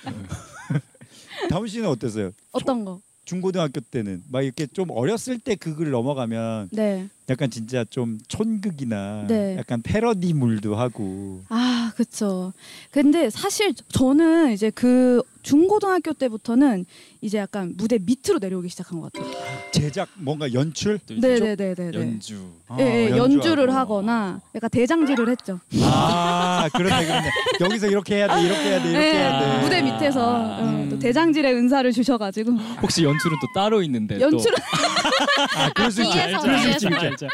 다운 1.48 1.68
씨는 1.68 1.88
어땠어요? 1.88 2.32
어떤 2.50 2.84
거? 2.84 3.00
중고등학교 3.24 3.80
때는 3.80 4.24
막 4.28 4.42
이렇게 4.42 4.66
좀 4.66 4.90
어렸을 4.90 5.38
때 5.38 5.54
극을 5.54 5.92
넘어가면 5.92 6.70
네. 6.72 7.08
약간 7.32 7.50
진짜 7.50 7.84
좀 7.84 8.18
촌극이나 8.28 9.26
네. 9.26 9.56
약간 9.58 9.82
패러디물도 9.82 10.76
하고 10.76 11.42
아, 11.48 11.92
그쵸. 11.96 12.52
근데 12.90 13.30
사실 13.30 13.74
저는 13.74 14.52
이제 14.52 14.70
그 14.70 15.22
중고등학교 15.42 16.12
때부터는 16.12 16.84
이제 17.20 17.38
약간 17.38 17.74
무대 17.76 17.98
밑으로 17.98 18.38
내려오기 18.38 18.68
시작한 18.68 19.00
것 19.00 19.12
같아요. 19.12 19.51
제작 19.72 20.08
뭔가 20.16 20.52
연출 20.52 20.98
네네네네. 21.08 21.90
연주. 21.94 22.50
아, 22.68 22.76
예, 22.78 22.84
예, 22.84 23.02
연주하고. 23.10 23.32
연주를 23.32 23.74
하거나 23.74 24.40
약간 24.54 24.70
대장질을 24.70 25.28
했죠. 25.30 25.58
아 25.82 26.68
그러네 26.74 27.04
그러네 27.06 27.30
여기서 27.60 27.86
이렇게 27.88 28.16
해야 28.16 28.28
돼 28.34 28.42
이렇게 28.42 28.60
해야 28.62 28.82
돼 28.82 28.90
이렇게 28.90 29.06
예, 29.06 29.12
해야 29.14 29.40
돼 29.40 29.62
무대 29.62 29.82
밑에서 29.82 30.36
어, 30.36 30.58
음. 30.62 30.88
또 30.90 30.98
대장질의 30.98 31.54
은사를 31.54 31.90
주셔가지고 31.90 32.52
혹시 32.82 33.02
연출은 33.04 33.36
또 33.40 33.46
따로 33.54 33.82
있는데 33.82 34.20
연출은 34.20 34.56
아 35.56 35.70
그럴 35.72 35.90
수 35.90 36.02
있지 36.02 36.12
뒤에서, 36.12 36.40
그럴 36.40 36.58
수 36.58 36.68
있지 36.68 36.88
뒤에서. 36.88 37.04
알죠. 37.06 37.28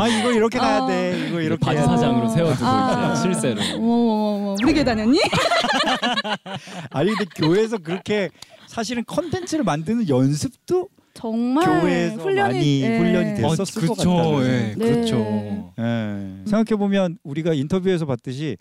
아 0.00 0.08
이거 0.08 0.32
이렇게 0.32 0.58
가야 0.58 0.78
어. 0.80 0.86
돼 0.86 1.26
이거 1.28 1.40
이렇게 1.40 1.64
바지 1.64 1.78
해야 1.78 1.86
돼. 1.86 1.90
사장으로 1.96 2.28
세워두고 2.28 2.66
아. 2.66 3.12
이제 3.14 3.22
실세로. 3.22 3.60
어머머머 3.76 4.56
우리 4.62 4.74
교회 4.74 4.84
다녔니? 4.84 5.18
아니 6.90 7.14
근데 7.14 7.24
교회에서 7.34 7.78
그렇게 7.78 8.30
사실은 8.66 9.04
컨텐츠를 9.06 9.64
만드는 9.64 10.08
연습도 10.08 10.88
정말 11.16 11.80
교회에서 11.80 12.16
훈련이 12.16 12.52
많이 12.54 12.82
예. 12.82 12.98
훈련이 12.98 13.34
됐었을 13.36 13.88
것 13.88 13.96
같다는 13.96 14.42
예, 14.44 14.74
네. 14.76 14.92
그렇죠. 14.92 15.72
예. 15.78 16.44
생각해 16.44 16.78
보면 16.78 17.18
우리가 17.24 17.54
인터뷰에서 17.54 18.04
봤듯이 18.04 18.56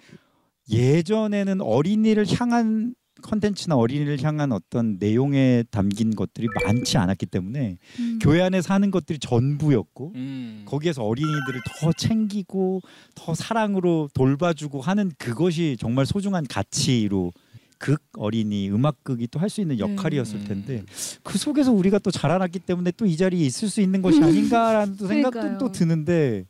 예전에는 0.70 1.62
어린이를 1.62 2.26
향한 2.40 2.96
컨텐츠나 3.22 3.76
어린이를 3.76 4.22
향한 4.24 4.52
어떤 4.52 4.98
내용에 5.00 5.64
담긴 5.72 6.16
것들이 6.16 6.48
많지 6.66 6.98
않았기 6.98 7.26
때문에 7.26 7.78
음. 8.00 8.20
교회 8.22 8.42
안에서 8.42 8.74
하는 8.74 8.92
것들이 8.92 9.20
전부였고 9.20 10.14
음. 10.16 10.64
거기에서 10.66 11.04
어린이들을 11.04 11.62
더 11.80 11.94
챙기고 11.94 12.82
더 13.16 13.34
사랑으로 13.34 14.10
돌봐주고 14.14 14.82
하는 14.82 15.12
그것이 15.18 15.78
정말 15.80 16.06
소중한 16.06 16.46
가치로 16.48 17.32
극 17.78 18.02
어린이 18.18 18.70
음악극이 18.70 19.28
또 19.28 19.40
할 19.40 19.50
수 19.50 19.62
있는 19.62 19.80
역할이었을 19.80 20.40
음. 20.40 20.46
텐데 20.48 20.84
그 21.24 21.38
속에서 21.38 21.72
우리가 21.74 22.00
또 22.00 22.12
자라났기 22.12 22.60
때문에 22.60 22.92
또 22.92 23.06
이 23.06 23.16
자리에 23.18 23.46
있을 23.46 23.70
수 23.70 23.82
있는 23.82 24.02
것이 24.02 24.22
아닌가라는 24.22 24.98
또 24.98 25.08
생각도. 25.08 25.58
또 25.58 25.72
드는데 25.72 26.46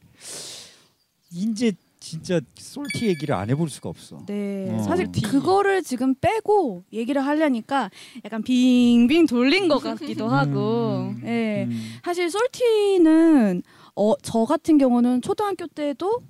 이제 1.31 1.73
진짜 1.99 2.39
솔티 2.55 3.07
얘기를 3.07 3.33
안 3.33 3.49
해볼 3.49 3.67
수가 3.69 3.89
없어. 3.89 4.21
네, 4.27 4.69
어. 4.71 4.83
사실 4.83 5.11
그거를 5.11 5.81
지금 5.81 6.13
빼고 6.13 6.83
얘기를 6.93 7.25
하려니까 7.25 7.89
약간 8.23 8.43
빙빙 8.43 9.25
돌린 9.25 9.67
것 9.67 9.79
같기도 9.79 10.27
하고, 10.27 11.13
음, 11.15 11.21
예. 11.25 11.65
음. 11.67 11.93
사실 12.03 12.29
솔티는 12.29 13.63
어, 13.95 14.13
저 14.21 14.45
같은 14.45 14.77
경우는 14.77 15.21
초등학교 15.23 15.65
때도 15.65 16.21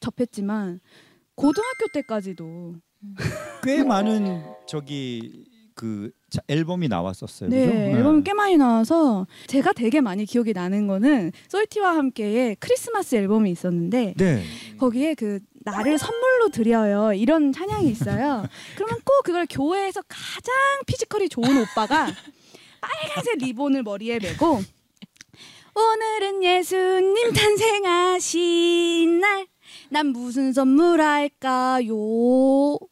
접했지만 0.00 0.80
고등학교 1.36 1.86
때까지도 1.92 2.74
꽤 3.62 3.82
많은 3.82 4.42
저기 4.66 5.44
그 5.74 6.10
자- 6.28 6.42
앨범이 6.48 6.88
나왔었어요. 6.88 7.48
네, 7.48 7.66
그죠? 7.66 7.78
앨범이 7.98 8.22
꽤 8.22 8.34
많이 8.34 8.56
나와서 8.56 9.26
제가 9.46 9.72
되게 9.72 10.00
많이 10.00 10.26
기억이 10.26 10.52
나는 10.52 10.86
거는 10.86 11.32
솔티와 11.48 11.96
함께의 11.96 12.56
크리스마스 12.60 13.14
앨범이 13.16 13.50
있었는데 13.50 14.14
네. 14.16 14.44
거기에 14.78 15.14
그 15.14 15.40
나를 15.64 15.96
선물로 15.98 16.50
드려요 16.50 17.12
이런 17.14 17.52
찬양이 17.52 17.88
있어요. 17.88 18.44
그러면 18.76 18.98
꼭 19.04 19.22
그걸 19.24 19.46
교회에서 19.48 20.02
가장 20.08 20.54
피지컬이 20.86 21.28
좋은 21.30 21.46
오빠가 21.62 22.06
빨간색 22.80 23.38
리본을 23.38 23.82
머리에 23.82 24.18
메고 24.20 24.60
오늘은 25.74 26.42
예수님 26.42 27.32
탄생하신 27.32 29.20
날 29.20 29.46
난 29.92 30.06
무슨 30.06 30.52
선물할까요? 30.52 31.88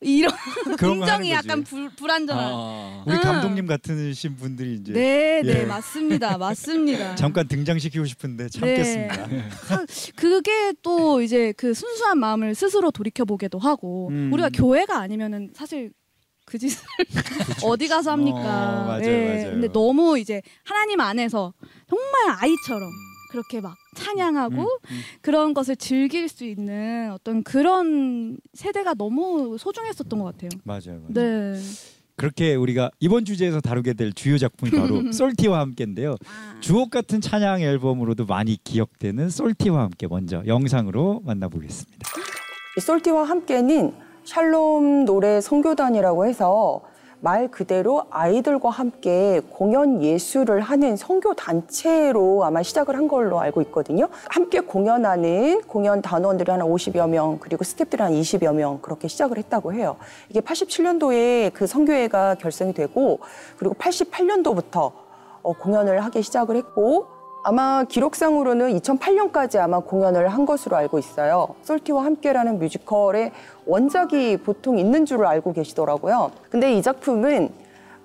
이런 0.01 0.33
거지. 0.77 1.31
약간 1.31 1.63
불, 1.63 1.89
불안정한. 1.91 2.45
아. 2.53 3.05
우리 3.07 3.15
음. 3.15 3.21
감독님 3.21 3.67
같으신 3.67 4.35
분들이 4.37 4.75
이제 4.75 4.93
네, 4.93 5.43
네, 5.45 5.61
예. 5.61 5.65
맞습니다, 5.65 6.37
맞습니다. 6.39 7.15
잠깐 7.17 7.47
등장시키고 7.47 8.05
싶은데 8.05 8.49
참겠습니다. 8.49 9.29
그게 10.17 10.73
또 10.83 11.23
이제 11.23 11.53
그 11.57 11.73
순수한 11.73 12.19
마음을 12.19 12.57
스스로 12.57 12.91
돌이켜 12.91 13.25
보게도 13.25 13.61
하고 13.61 14.09
음. 14.11 14.33
우리가 14.33 14.51
교회가 14.51 14.99
아니면은 14.99 15.53
사실 15.55 15.93
그 16.47 16.59
짓을 16.59 16.83
어디 17.63 17.87
가서 17.87 18.11
합니까? 18.11 18.39
어, 18.39 18.87
맞아요, 18.87 19.03
예. 19.05 19.35
맞아요. 19.37 19.51
근데 19.53 19.69
너무 19.71 20.19
이제 20.19 20.43
하나님 20.65 20.99
안에서 20.99 21.53
정말 21.89 22.37
아이처럼 22.41 22.91
그렇게 23.31 23.61
막 23.61 23.77
찬양하고 23.95 24.57
음, 24.57 24.79
음. 24.91 25.01
그런 25.21 25.55
것을 25.55 25.77
즐길 25.77 26.29
수 26.29 26.45
있는 26.45 27.11
어떤 27.13 27.43
그런 27.43 28.39
세대가 28.55 28.95
너무 28.95 29.57
소중했었던 29.59 30.19
것 30.19 30.25
같아요. 30.25 30.51
맞아요. 30.65 31.01
맞아요. 31.01 31.07
네. 31.09 31.61
그렇게 32.17 32.57
우리가 32.57 32.91
이번 32.99 33.25
주제에서 33.25 33.61
다루게 33.61 33.93
될 33.93 34.13
주요 34.13 34.39
작품이 34.39 34.73
바로 34.73 35.13
솔티와 35.13 35.61
함께인데요. 35.61 36.17
주옥 36.61 36.91
같은 36.91 37.21
찬양 37.21 37.61
앨범으로도 37.61 38.27
많이 38.27 38.59
기억되는 38.63 39.31
솔티와 39.31 39.83
함께 39.85 40.09
먼저 40.09 40.43
영상으로 40.45 41.23
만나보겠습니다. 41.25 42.09
이 42.77 42.81
솔티와 42.81 43.23
함께는 43.23 43.95
샬롬 44.25 45.05
노래 45.05 45.41
선교단이라고 45.41 46.27
해서 46.27 46.83
말 47.21 47.49
그대로 47.49 48.05
아이들과 48.11 48.71
함께 48.71 49.41
공연 49.51 50.03
예술을 50.03 50.61
하는 50.61 50.97
선교 50.97 51.35
단체로 51.35 52.45
아마 52.45 52.63
시작을 52.63 52.97
한 52.97 53.09
걸로 53.09 53.41
알고 53.41 53.61
있거든요. 53.63 54.09
함께 54.29 54.61
공연하는 54.61 55.63
공연 55.63 56.01
단원들이 56.01 56.51
한 56.51 56.61
50여 56.61 57.09
명, 57.09 57.39
그리고 57.41 57.65
스태프들이 57.65 58.03
한 58.03 58.13
20여 58.13 58.55
명 58.55 58.79
그렇게 58.81 59.09
시작을 59.09 59.37
했다고 59.39 59.73
해요. 59.73 59.97
이게 60.29 60.41
87년도에 60.41 61.53
그 61.53 61.67
선교회가 61.67 62.37
결성이 62.37 62.73
되고 62.73 63.19
그리고 63.57 63.75
88년도부터 63.75 64.93
어, 65.43 65.53
공연을 65.53 66.05
하기 66.05 66.23
시작을 66.23 66.57
했고 66.57 67.19
아마 67.45 67.85
기록상으로는 67.85 68.79
2008년까지 68.79 69.59
아마 69.59 69.79
공연을 69.81 70.29
한 70.29 70.45
것으로 70.45 70.77
알고 70.77 70.99
있어요. 70.99 71.55
솔티와 71.63 72.05
함께라는 72.05 72.59
뮤지컬의 72.59 73.33
원작이 73.69 74.39
보통 74.39 74.79
있는 74.79 75.05
줄을 75.05 75.27
알고 75.27 75.53
계시더라고요. 75.53 76.33
근데 76.51 76.73
이 76.75 76.83
작품은 76.83 77.51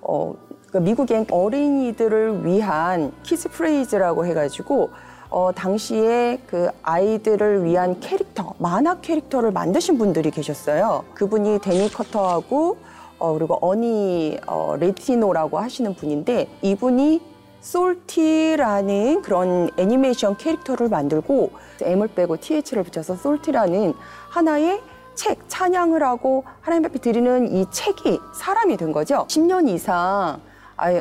어, 0.02 0.34
그 0.70 0.76
미국의 0.78 1.26
어린이들을 1.30 2.44
위한 2.44 3.12
Kids 3.22 3.48
Praise라고 3.48 4.26
해가지고 4.26 4.90
어, 5.30 5.50
당시에 5.52 6.38
그 6.46 6.68
아이들을 6.82 7.64
위한 7.64 7.98
캐릭터, 8.00 8.54
만화 8.58 9.00
캐릭터를 9.00 9.50
만드신 9.52 9.96
분들이 9.96 10.30
계셨어요. 10.30 11.04
그분이 11.14 11.60
데비 11.60 11.90
커너하고 11.90 12.76
어, 13.18 13.32
그리고 13.32 13.54
어니 13.62 14.36
어, 14.46 14.76
레티노라고 14.78 15.58
하시는 15.58 15.94
분인데 15.94 16.46
이분이 16.60 17.22
솔티라는 17.60 19.22
그런 19.22 19.70
애니메이션 19.78 20.36
캐릭터를 20.36 20.90
만들고 20.90 21.52
M을 21.82 22.08
빼고 22.08 22.36
TY를 22.36 22.82
붙여서 22.82 23.16
솔티라는 23.16 23.94
하나의 24.28 24.82
책, 25.14 25.38
찬양을 25.48 26.02
하고 26.02 26.44
하나님 26.60 26.86
앞에 26.86 26.98
드리는 26.98 27.50
이 27.52 27.66
책이 27.70 28.20
사람이 28.34 28.76
된 28.76 28.92
거죠. 28.92 29.26
10년 29.28 29.68
이상 29.68 30.40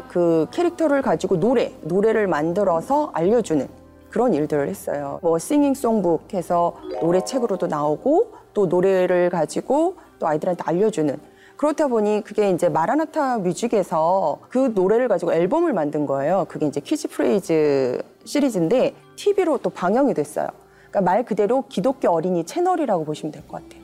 그 0.09 0.47
캐릭터를 0.51 1.01
가지고 1.01 1.39
노래, 1.39 1.73
노래를 1.81 2.27
만들어서 2.27 3.11
알려주는 3.13 3.67
그런 4.09 4.33
일들을 4.33 4.67
했어요. 4.69 5.19
뭐 5.23 5.39
singing 5.39 5.73
songbook 5.73 6.33
해서 6.33 6.75
노래책으로도 7.01 7.67
나오고 7.67 8.33
또 8.53 8.67
노래를 8.67 9.31
가지고 9.31 9.95
또 10.19 10.27
아이들한테 10.27 10.63
알려주는 10.65 11.17
그렇다 11.57 11.87
보니 11.87 12.23
그게 12.23 12.49
이제 12.51 12.69
마라나타 12.69 13.37
뮤직에서 13.39 14.39
그 14.49 14.71
노래를 14.75 15.07
가지고 15.07 15.33
앨범을 15.33 15.73
만든 15.73 16.05
거예요. 16.05 16.45
그게 16.49 16.67
이제 16.67 16.79
Kids 16.79 17.07
Praise 17.07 18.01
시리즈인데 18.25 18.93
TV로 19.15 19.57
또 19.59 19.69
방영이 19.69 20.13
됐어요. 20.13 20.47
그러니까 20.89 21.01
말 21.01 21.25
그대로 21.25 21.63
기독교 21.69 22.09
어린이 22.09 22.43
채널이라고 22.43 23.05
보시면 23.05 23.31
될 23.31 23.41
것 23.47 23.63
같아요. 23.63 23.82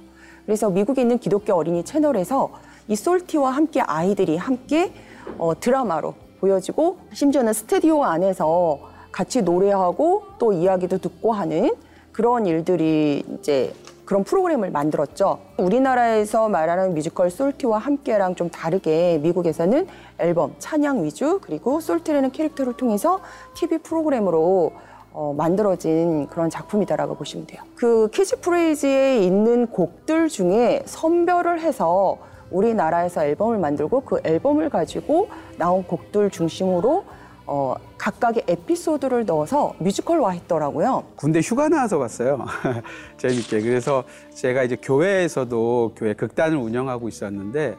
그래서 0.50 0.72
미국에 0.72 1.04
있는 1.04 1.20
기독교 1.20 1.54
어린이 1.54 1.84
채널에서 1.84 2.50
이 2.88 2.96
솔티와 2.96 3.52
함께 3.52 3.82
아이들이 3.82 4.36
함께 4.36 4.92
어, 5.38 5.52
드라마로 5.60 6.16
보여지고 6.40 6.98
심지어는 7.14 7.54
스튜디오 7.54 8.04
안에서 8.04 8.80
같이 9.12 9.44
노래하고 9.44 10.24
또 10.40 10.52
이야기도 10.52 10.98
듣고 10.98 11.34
하는 11.34 11.76
그런 12.12 12.48
일들이 12.48 13.24
이제 13.38 13.76
그런 14.06 14.24
프로그램을 14.24 14.72
만들었죠. 14.72 15.38
우리나라에서 15.60 16.50
말하는 16.50 16.96
뮤지컬 16.96 17.30
솔티와 17.30 17.78
함께랑 17.78 18.34
좀 18.34 18.50
다르게 18.50 19.20
미국에서는 19.20 19.86
앨범, 20.18 20.56
찬양 20.58 21.04
위주 21.04 21.42
그리고 21.44 21.80
솔티라는 21.80 22.32
캐릭터를 22.32 22.74
통해서 22.74 23.20
TV 23.54 23.78
프로그램으로 23.78 24.72
어, 25.12 25.34
만들어진 25.36 26.28
그런 26.28 26.50
작품이다라고 26.50 27.16
보시면 27.16 27.48
돼요. 27.48 27.62
그 27.76 28.10
Kids 28.12 28.40
Praise에 28.40 29.20
있는 29.20 29.68
곡들 29.68 30.30
중에 30.30 30.84
선별을 30.86 31.62
해서 31.62 32.18
우리나라에서 32.52 33.26
앨범을 33.26 33.58
만들고 33.58 34.02
그 34.02 34.20
앨범을 34.24 34.70
가지고 34.70 35.30
나온 35.58 35.84
곡들 35.84 36.30
중심으로 36.30 37.06
어, 37.46 37.74
각각의 37.98 38.44
에피소드를 38.48 39.26
넣어서 39.26 39.74
뮤지컬화 39.80 40.30
했더라고요. 40.32 41.04
군대 41.16 41.40
휴가 41.40 41.68
나와서 41.68 41.98
갔어요. 41.98 42.46
재밌게. 43.18 43.62
그래서 43.62 44.04
제가 44.36 44.64
이제 44.64 44.78
교회에서도 44.80 45.94
교회 45.96 46.14
극단을 46.14 46.58
운영하고 46.58 47.10
있었는데 47.10 47.76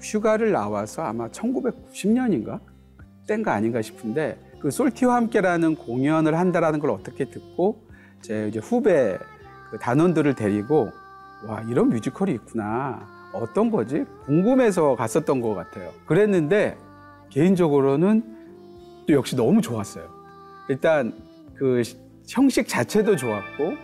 휴가를 0.00 0.52
나와서 0.52 1.02
아마 1.02 1.28
1990년인가? 1.28 2.60
그때인가 3.22 3.54
아닌가 3.54 3.80
싶은데 3.80 4.36
그 4.64 4.70
솔티와 4.70 5.16
함께라는 5.16 5.74
공연을 5.74 6.38
한다라는 6.38 6.80
걸 6.80 6.88
어떻게 6.88 7.26
듣고 7.26 7.82
제 8.22 8.48
이제 8.48 8.60
후배 8.60 9.18
그 9.70 9.78
단원들을 9.78 10.34
데리고 10.36 10.90
와 11.46 11.60
이런 11.68 11.90
뮤지컬이 11.90 12.32
있구나 12.32 13.06
어떤 13.34 13.70
거지 13.70 14.06
궁금해서 14.24 14.96
갔었던 14.96 15.42
것 15.42 15.52
같아요. 15.54 15.90
그랬는데 16.06 16.78
개인적으로는 17.28 18.22
또 19.06 19.12
역시 19.12 19.36
너무 19.36 19.60
좋았어요. 19.60 20.08
일단 20.70 21.12
그 21.56 21.82
시- 21.82 21.98
형식 22.26 22.66
자체도 22.66 23.16
좋았고 23.16 23.74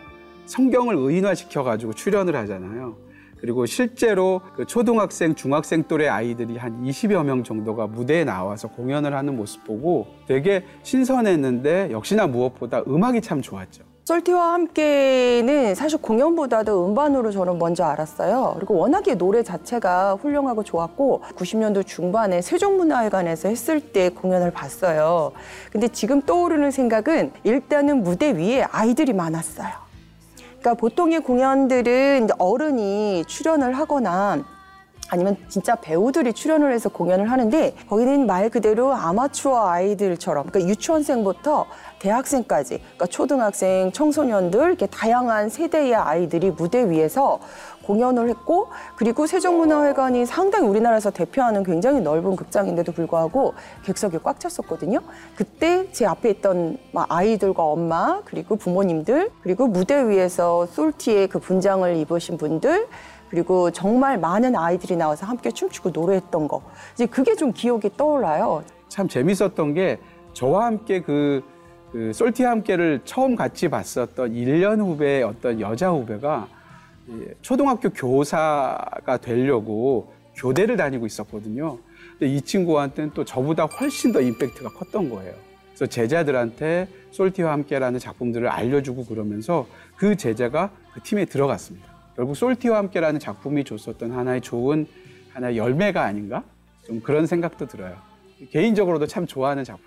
성경을 0.47 0.95
의인화시켜 0.97 1.63
가지고 1.63 1.93
출연을 1.93 2.35
하잖아요. 2.37 2.97
그리고 3.41 3.67
실제로 3.67 4.41
그 4.55 4.67
초등학생, 4.67 5.35
중학생 5.35 5.85
또래 5.85 6.09
아이들이 6.09 6.57
한 6.57 6.83
20여 6.85 7.25
명 7.25 7.43
정도가 7.43 7.87
무대에 7.87 8.25
나와서 8.25 8.69
공연을 8.69 9.15
하는 9.15 9.37
모습 9.37 9.65
보고 9.65 10.07
되게 10.27 10.65
신선했는데 10.83 11.91
역시나 11.91 12.27
무엇보다 12.27 12.83
음악이 12.87 13.21
참 13.23 13.41
좋았죠. 13.41 13.85
솔티와 14.05 14.55
함께는 14.55 15.77
사실 15.77 16.01
공연보다도 16.03 16.87
음반으로 16.87 17.31
저는 17.31 17.59
먼저 17.59 17.85
알았어요. 17.85 18.55
그리고 18.57 18.77
워낙에 18.77 19.15
노래 19.15 19.45
자체가 19.45 20.15
훌륭하고 20.15 20.65
좋았고 20.65 21.23
90년도 21.37 21.87
중반에 21.87 22.43
세종문화회관에서 22.43 23.49
했을 23.49 23.79
때 23.81 24.09
공연을 24.09 24.51
봤어요. 24.51 25.31
근데 25.71 25.87
지금 25.87 26.23
떠오르는 26.23 26.73
생각은 26.73 27.33
일단은 27.45 28.03
무대 28.03 28.33
위에 28.33 28.65
아이들이 28.73 29.13
많았어요. 29.13 29.90
그러니까 30.61 30.75
보통의 30.75 31.21
공연들은 31.21 32.29
어른이 32.39 33.25
출연을 33.27 33.77
하거나 33.79 34.45
아니면 35.11 35.37
진짜 35.49 35.75
배우들이 35.75 36.33
출연을 36.33 36.73
해서 36.73 36.89
공연을 36.89 37.31
하는데 37.31 37.75
거기는 37.89 38.27
말 38.27 38.49
그대로 38.49 38.93
아마추어 38.93 39.69
아이들처럼 39.69 40.47
그러니까 40.47 40.71
유치원생부터 40.71 41.67
대학생까지 41.99 42.79
그러니까 42.79 43.07
초등학생, 43.07 43.93
청소년들 43.93 44.61
이렇게 44.61 44.87
다양한 44.87 45.49
세대의 45.49 45.95
아이들이 45.95 46.51
무대 46.51 46.89
위에서 46.89 47.41
공연을 47.85 48.29
했고 48.29 48.69
그리고 48.97 49.27
세종문화회관이 49.27 50.25
상당히 50.25 50.69
우리나라에서 50.69 51.11
대표하는 51.11 51.65
굉장히 51.65 52.01
넓은 52.01 52.37
극장인데도 52.37 52.93
불구하고 52.93 53.55
객석이 53.85 54.19
꽉 54.23 54.39
찼었거든요. 54.39 55.01
그때 55.35 55.91
제 55.91 56.07
앞에 56.07 56.31
있던 56.31 56.79
막 56.93 57.07
아이들과 57.09 57.65
엄마 57.65 58.21
그리고 58.25 58.55
부모님들 58.55 59.33
그리고 59.43 59.67
무대 59.67 60.09
위에서 60.09 60.67
솔티의 60.67 61.29
그 61.29 61.41
분장을 61.41 61.97
입으신 61.97 62.39
분들 62.39 62.87
그리고 63.31 63.71
정말 63.71 64.19
많은 64.19 64.57
아이들이 64.57 64.97
나와서 64.97 65.25
함께 65.25 65.51
춤추고 65.51 65.91
노래했던 65.91 66.49
거 66.49 66.63
이제 66.95 67.07
그게 67.07 67.37
좀 67.37 67.53
기억이 67.53 67.91
떠올라요. 67.97 68.65
참 68.89 69.07
재밌었던 69.07 69.75
게 69.75 69.99
저와 70.33 70.67
함께 70.67 71.01
그, 71.01 71.43
그 71.93 72.13
솔티와 72.13 72.51
함께를 72.51 73.01
처음 73.05 73.37
같이 73.37 73.69
봤었던 73.69 74.33
1년 74.33 74.81
후배의 74.81 75.23
어떤 75.23 75.61
여자 75.61 75.91
후배가 75.91 76.49
예, 77.11 77.35
초등학교 77.41 77.91
교사가 77.91 79.17
되려고 79.19 80.13
교대를 80.35 80.77
다니고 80.77 81.07
있었거든요. 81.07 81.79
근데 82.19 82.35
이 82.35 82.41
친구한테는 82.41 83.13
또 83.15 83.25
저보다 83.25 83.65
훨씬 83.65 84.13
더 84.13 84.21
임팩트가 84.21 84.71
컸던 84.71 85.11
거예요. 85.11 85.33
그래서 85.75 85.87
제자들한테 85.87 86.89
솔티와 87.13 87.53
함께라는 87.53 87.99
작품들을 87.99 88.49
알려주고 88.49 89.07
그러면서 89.07 89.67
그 89.97 90.17
제자가 90.17 90.71
그 90.93 91.01
팀에 91.03 91.25
들어갔습니다. 91.25 91.90
결국 92.21 92.35
솔티와 92.35 92.77
함께라는 92.77 93.19
작품이 93.19 93.65
줬었던 93.65 94.11
하나의 94.11 94.43
좋은 94.43 94.87
하나의 95.31 95.57
열매가 95.57 96.05
아닌가 96.05 96.45
좀 96.87 97.01
그런 97.01 97.27
생각도 97.27 97.67
들어요. 97.67 97.97
개인적으로도 98.51 99.07
참 99.07 99.27
좋아하는 99.27 99.65
작품. 99.65 99.87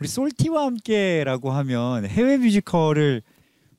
우리 0.00 0.08
솔티와 0.08 0.64
함께라고 0.64 1.50
하면 1.50 2.06
해외 2.06 2.38
뮤지컬을 2.38 3.20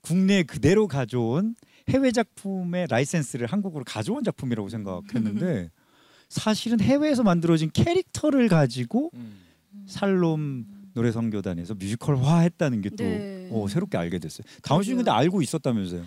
국내에 0.01 0.43
그대로 0.43 0.87
가져온 0.87 1.55
해외 1.89 2.11
작품의 2.11 2.85
라이센스를 2.91 3.47
한국으로 3.47 3.85
가져온 3.85 4.23
작품이라고 4.23 4.69
생각했는데 4.69 5.71
사실은 6.29 6.79
해외에서 6.79 7.23
만들어진 7.23 7.71
캐릭터를 7.73 8.47
가지고 8.49 9.09
음. 9.15 9.39
살롬 9.87 10.67
노래 10.93 11.11
성교단에서 11.11 11.73
뮤지컬화했다는 11.73 12.81
게또 12.81 12.95
네. 12.97 13.49
어, 13.51 13.67
새롭게 13.67 13.97
알게 13.97 14.19
됐어요. 14.19 14.45
다운 14.61 14.83
씨는. 14.83 14.97
근데 14.97 15.09
알고 15.09 15.41
있었다면서요? 15.41 16.03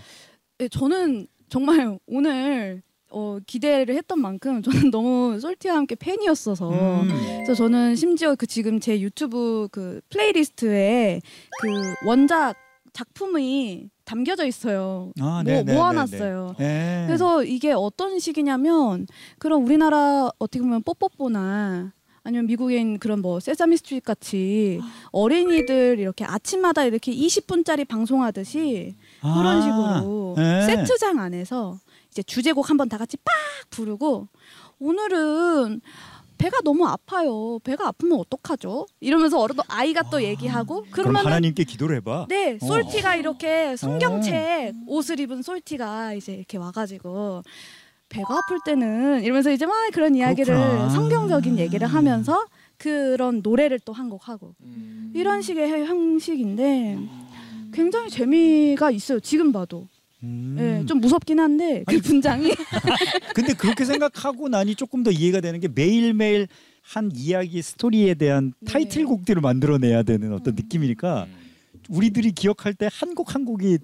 네, 0.62 0.68
저는 0.68 1.26
정말 1.48 1.98
오늘 2.06 2.82
어, 3.10 3.38
기대를 3.44 3.96
했던 3.96 4.20
만큼 4.20 4.62
저는 4.62 4.92
너무 4.92 5.40
솔티와 5.40 5.74
함께 5.74 5.96
팬이었어서 5.96 6.70
음. 7.02 7.08
그래서 7.42 7.54
저는 7.54 7.96
심지어 7.96 8.36
그 8.36 8.46
지금 8.46 8.78
제 8.78 9.00
유튜브 9.00 9.66
그 9.72 10.00
playlist에 10.10 11.20
그 11.60 12.06
원작 12.06 12.54
작품이 12.92 13.88
담겨져 14.04 14.46
있어요. 14.46 15.10
아, 15.20 15.42
모, 15.42 15.50
네, 15.50 15.64
네, 15.64 15.74
모아놨어요. 15.74 16.54
네, 16.58 16.64
네. 16.64 17.04
그래서 17.08 17.42
이게 17.42 17.72
어떤 17.72 18.20
식이냐면 18.20 19.08
그런 19.40 19.62
우리나라 19.62 20.30
어떻게 20.38 20.60
보면 20.60 20.84
뽀뽀뽀나 20.84 21.92
아니면 22.24 22.48
있는 22.48 22.98
그런 22.98 23.20
뭐 23.20 23.40
세사미 23.40 23.78
스트릿 23.78 24.04
같이 24.04 24.80
어린이들 25.10 25.98
이렇게 25.98 26.24
아침마다 26.24 26.84
이렇게 26.84 27.12
20분짜리 27.12 27.86
방송하듯이 27.86 28.94
그런 29.22 29.46
아, 29.46 29.60
식으로 29.62 30.34
네. 30.36 30.62
세트장 30.66 31.18
안에서 31.20 31.78
이제 32.10 32.22
주제곡 32.22 32.68
한번 32.68 32.88
다 32.88 32.98
같이 32.98 33.16
빡 33.18 33.32
부르고 33.70 34.28
오늘은 34.80 35.80
배가 36.38 36.60
너무 36.64 36.86
아파요. 36.88 37.60
배가 37.62 37.86
아프면 37.86 38.18
어떡하죠? 38.18 38.86
이러면서 39.00 39.38
어른 39.38 39.54
아이가 39.68 40.02
또 40.10 40.22
얘기하고 40.24 40.84
그러면 40.90 41.24
하나님께 41.24 41.62
기도를 41.62 41.96
해봐. 41.98 42.26
네, 42.28 42.58
어. 42.60 42.66
솔티가 42.66 43.14
이렇게 43.14 43.76
성경책 43.76 44.74
옷을 44.88 45.20
입은 45.20 45.42
솔티가 45.42 46.14
이제 46.14 46.32
이렇게 46.34 46.58
와가지고 46.58 47.42
배가 48.08 48.34
아플 48.36 48.58
때는 48.64 49.22
이러면서 49.22 49.52
이제 49.52 49.66
막 49.66 49.74
그런 49.92 50.16
이야기를 50.16 50.52
그렇구나. 50.52 50.88
성경적인 50.90 51.58
얘기를 51.58 51.86
하면서 51.86 52.44
그런 52.76 53.40
노래를 53.44 53.78
또 53.78 53.92
한 53.92 54.10
곡 54.10 54.28
하고 54.28 54.54
음. 54.62 55.12
이런 55.14 55.42
식의 55.42 55.70
형식인데 55.86 56.98
굉장히 57.72 58.10
재미가 58.10 58.90
있어요. 58.90 59.20
지금 59.20 59.52
봐도. 59.52 59.88
음. 60.24 60.56
예, 60.60 60.86
좀 60.86 61.00
무섭긴 61.00 61.40
한데 61.40 61.82
그 61.86 61.98
분장이 61.98 62.52
근데 63.34 63.54
그렇게 63.54 63.84
생각하고 63.84 64.48
나니 64.48 64.76
조금 64.76 65.02
더 65.02 65.10
이해가 65.10 65.40
되는 65.40 65.58
게 65.58 65.66
매일매일 65.66 66.46
한 66.82 67.10
이야기 67.12 67.60
스토리에 67.60 68.14
대한 68.14 68.52
네. 68.60 68.72
타이틀곡들을 68.72 69.42
만들어내야 69.42 70.04
되는 70.04 70.32
어떤 70.32 70.54
음. 70.54 70.56
느낌이니까 70.56 71.24
음. 71.24 71.34
우리들이 71.88 72.30
기억할 72.32 72.74
때 72.74 72.86
한 72.86 73.14
곡 73.16 73.34
한 73.34 73.44
곡이 73.44 73.78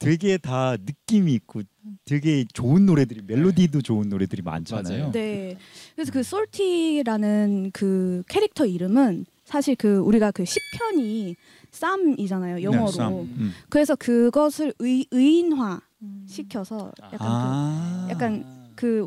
되게 0.00 0.38
다 0.38 0.76
느낌이 0.76 1.32
있고 1.34 1.62
되게 2.04 2.44
좋은 2.52 2.86
노래들이 2.86 3.20
멜로디도 3.26 3.82
좋은 3.82 4.08
노래들이 4.08 4.42
많잖아요. 4.42 4.98
맞아요. 4.98 5.12
네. 5.12 5.56
그래서 5.94 6.10
그 6.10 6.22
솔티라는 6.22 7.70
그 7.72 8.22
캐릭터 8.28 8.66
이름은 8.66 9.26
사실 9.50 9.74
그 9.74 9.98
우리가 9.98 10.30
그 10.30 10.44
시편이 10.44 11.34
쌈이잖아요 11.72 12.62
영어로. 12.62 12.86
네, 12.86 12.92
쌈. 12.92 13.12
음. 13.14 13.52
그래서 13.68 13.96
그것을 13.96 14.72
의, 14.78 15.06
의인화 15.10 15.80
음. 16.02 16.26
시켜서 16.28 16.92
약간 17.02 17.18
아. 17.20 18.04
그 18.06 18.12
약간 18.12 18.60
그. 18.76 19.06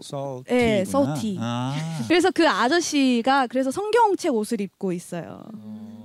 예, 0.52 0.84
salty. 0.86 1.38
아. 1.40 1.74
그래서 2.10 2.30
그 2.30 2.48
아저씨가 2.48 3.48
그래서 3.48 3.72
성경책 3.72 4.36
옷을 4.36 4.60
입고 4.60 4.92
있어요. 4.92 5.42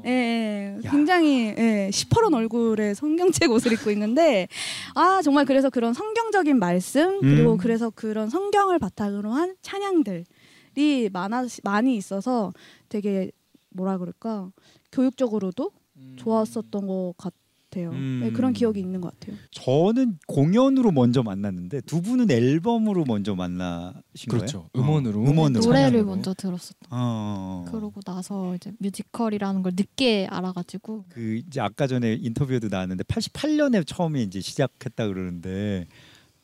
예, 0.07 0.11
예, 0.11 0.79
야. 0.85 0.91
굉장히 0.93 1.53
예, 1.59 1.91
시퍼런 1.93 2.33
얼굴에 2.33 2.95
성경책 2.95 3.51
옷을 3.51 3.73
입고 3.73 3.91
있는데 3.91 4.47
아 4.95 5.21
정말 5.21 5.47
그래서 5.47 5.69
그런 5.69 5.93
성경적인 5.93 6.61
말씀 6.61 7.21
그리고 7.21 7.55
음. 7.55 7.59
그래서 7.59 7.91
그런 7.91 8.31
성경을 8.31 8.79
바탕으로 8.79 9.33
한 9.33 9.57
찬양들이 9.63 11.11
많아 11.13 11.47
많이 11.65 11.97
있어서 11.97 12.53
되게 12.89 13.33
뭐라 13.71 13.99
그럴까 13.99 14.51
교육적으로도 14.93 15.71
좋았었던 16.17 16.87
것 16.87 17.15
같아요. 17.17 17.91
음. 17.91 18.21
네, 18.23 18.31
그런 18.31 18.53
기억이 18.53 18.81
있는 18.81 19.01
것 19.01 19.13
같아요. 19.19 19.37
저는 19.51 20.19
공연으로 20.27 20.91
먼저 20.91 21.23
만났는데 21.23 21.83
두 21.83 22.01
분은 22.01 22.31
앨범으로 22.31 23.05
먼저 23.05 23.35
만나신 23.35 24.31
그렇죠. 24.31 24.69
거예요? 24.73 24.87
음원으로. 24.87 25.21
어, 25.21 25.25
음원으로. 25.25 25.65
노래를 25.65 25.91
찬양으로. 25.91 26.05
먼저 26.07 26.33
들었었던. 26.35 26.89
어. 26.91 27.65
그러고 27.71 28.01
나서 28.01 28.55
이제 28.55 28.73
뮤지컬이라는 28.79 29.63
걸 29.63 29.73
늦게 29.77 30.29
알아가지고 30.31 31.05
그 31.11 31.43
이제 31.47 31.61
아까 31.61 31.87
전에 31.87 32.15
인터뷰에도 32.15 32.69
나왔는데 32.69 33.05
88년에 33.05 33.87
처음에 33.87 34.23
이제 34.23 34.41
시작했다 34.41 35.07
그러는데 35.09 35.87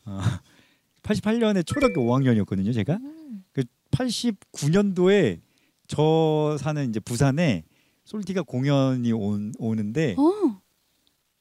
어, 0.04 0.18
88년에 1.02 1.64
초등학교 1.66 2.02
5학년이었거든요, 2.02 2.74
제가. 2.74 2.98
그 3.52 3.62
89년도에 3.92 5.40
저 5.86 6.56
사는 6.60 6.88
이제 6.88 7.00
부산에 7.00 7.64
솔티가 8.04 8.42
공연이 8.42 9.12
온, 9.12 9.52
오는데 9.58 10.14
어, 10.18 10.60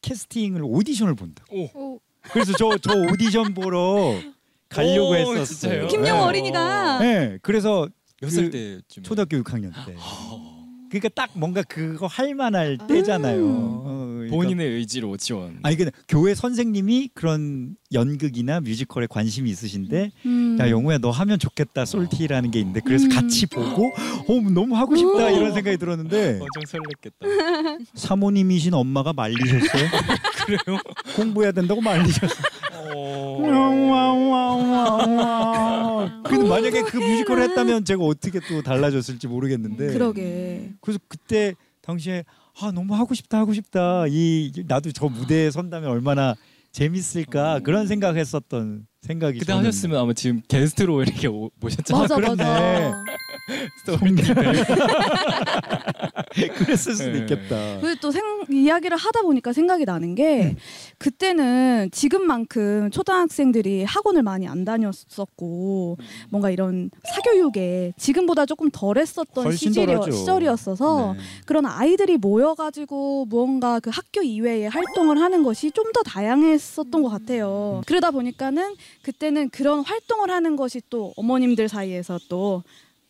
캐스팅을 0.01 0.61
오디션을 0.63 1.15
본다. 1.15 1.43
오, 1.51 1.99
그래서 2.31 2.53
저 2.53 2.77
저 2.81 2.93
오디션 3.11 3.53
보러 3.53 4.13
가려고 4.69 5.09
오, 5.09 5.15
했었어요. 5.15 5.45
진짜요? 5.45 5.87
김영호 5.87 6.19
네. 6.21 6.27
어린이가 6.27 6.99
네, 6.99 7.37
그래서 7.41 7.87
몇그살 8.21 8.49
때쯤? 8.49 9.03
초등학교 9.03 9.37
6학년 9.37 9.71
때. 9.85 9.95
그러니까 10.89 11.09
딱 11.15 11.31
뭔가 11.33 11.61
그거 11.63 12.05
할 12.07 12.33
만할 12.35 12.77
때잖아요. 12.87 13.43
음. 13.45 14.02
어, 14.33 14.37
그러니까 14.37 14.55
본인의 14.55 14.75
의지로 14.77 15.15
지원. 15.17 15.59
아니 15.63 15.75
근데 15.75 15.91
교회 16.07 16.33
선생님이 16.33 17.09
그런 17.13 17.75
연극이나 17.91 18.59
뮤지컬에 18.61 19.07
관심이 19.07 19.49
있으신데 19.49 20.11
음. 20.25 20.57
야 20.59 20.69
영우야 20.69 20.97
너 20.97 21.11
하면 21.11 21.37
좋겠다 21.39 21.85
솔티라는 21.85 22.51
게 22.51 22.59
있는데 22.59 22.81
그래서 22.83 23.05
음. 23.05 23.09
같이 23.09 23.45
보고 23.45 23.87
어 23.87 24.49
너무 24.53 24.75
하고 24.75 24.95
싶다 24.95 25.29
음. 25.29 25.35
이런 25.35 25.53
생각이 25.53 25.77
들었는데 25.77 26.39
엄청 26.41 26.63
설렜겠다. 26.63 27.85
사모님이신 27.95 28.73
엄마가 28.73 29.13
말리셨어요? 29.13 29.89
그래요? 30.45 30.79
공부해야 31.15 31.51
된다고 31.51 31.81
말리셨어요. 31.81 32.43
근데 36.25 36.47
만약에 36.47 36.81
그 36.83 36.97
뮤지컬을 36.97 37.43
했다면 37.43 37.85
제가 37.85 38.03
어떻게 38.03 38.39
또 38.47 38.61
달라졌을지 38.61 39.27
모르겠는데 39.27 39.93
그러게. 39.93 40.71
그래서 40.81 40.99
그때 41.07 41.55
당시에 41.81 42.23
아 42.61 42.71
너무 42.71 42.95
하고 42.95 43.13
싶다 43.13 43.39
하고 43.39 43.53
싶다. 43.53 44.05
이 44.07 44.51
나도 44.67 44.91
저 44.91 45.07
무대에 45.07 45.49
선다면 45.51 45.89
얼마나 45.89 46.35
재밌을까? 46.71 47.59
그런 47.59 47.87
생각했었던 47.87 48.85
생각이 49.01 49.39
그때 49.39 49.51
저는 49.53 49.67
하셨으면 49.67 49.99
아마 49.99 50.13
지금 50.13 50.41
게스트로 50.47 51.01
이렇게 51.03 51.27
오, 51.27 51.49
모셨잖아요. 51.59 52.01
맞아 52.01 52.15
그렇 52.15 52.35
네. 53.47 53.67
맞아. 53.85 53.99
그랬을 56.57 56.95
수도 56.95 57.11
네. 57.11 57.19
있겠다. 57.19 57.79
그리고 57.79 57.99
또 58.01 58.11
생, 58.11 58.23
이야기를 58.49 58.97
하다 58.97 59.21
보니까 59.21 59.53
생각이 59.53 59.85
나는 59.85 60.15
게 60.15 60.55
그때는 60.97 61.89
지금만큼 61.91 62.91
초등학생들이 62.91 63.83
학원을 63.83 64.23
많이 64.23 64.47
안 64.47 64.65
다녔었고 64.65 65.97
뭔가 66.29 66.49
이런 66.49 66.89
사교육에 67.15 67.93
지금보다 67.97 68.45
조금 68.45 68.69
덜했었던 68.71 69.55
시절이. 69.55 70.11
시절이었어서 70.11 71.13
네. 71.17 71.23
그런 71.45 71.65
아이들이 71.65 72.17
모여가지고 72.17 73.25
무언가 73.25 73.79
그 73.79 73.89
학교 73.89 74.21
이외에 74.21 74.67
활동을 74.67 75.19
하는 75.19 75.43
것이 75.43 75.71
좀 75.71 75.93
더 75.93 76.01
다양했었던 76.01 77.03
것 77.03 77.09
같아요. 77.09 77.83
그러다 77.85 78.09
보니까는 78.09 78.75
그때는 79.03 79.49
그런 79.49 79.81
활동을 79.81 80.31
하는 80.31 80.55
것이 80.55 80.81
또 80.89 81.13
어머님들 81.17 81.69
사이에서 81.69 82.19
또 82.29 82.63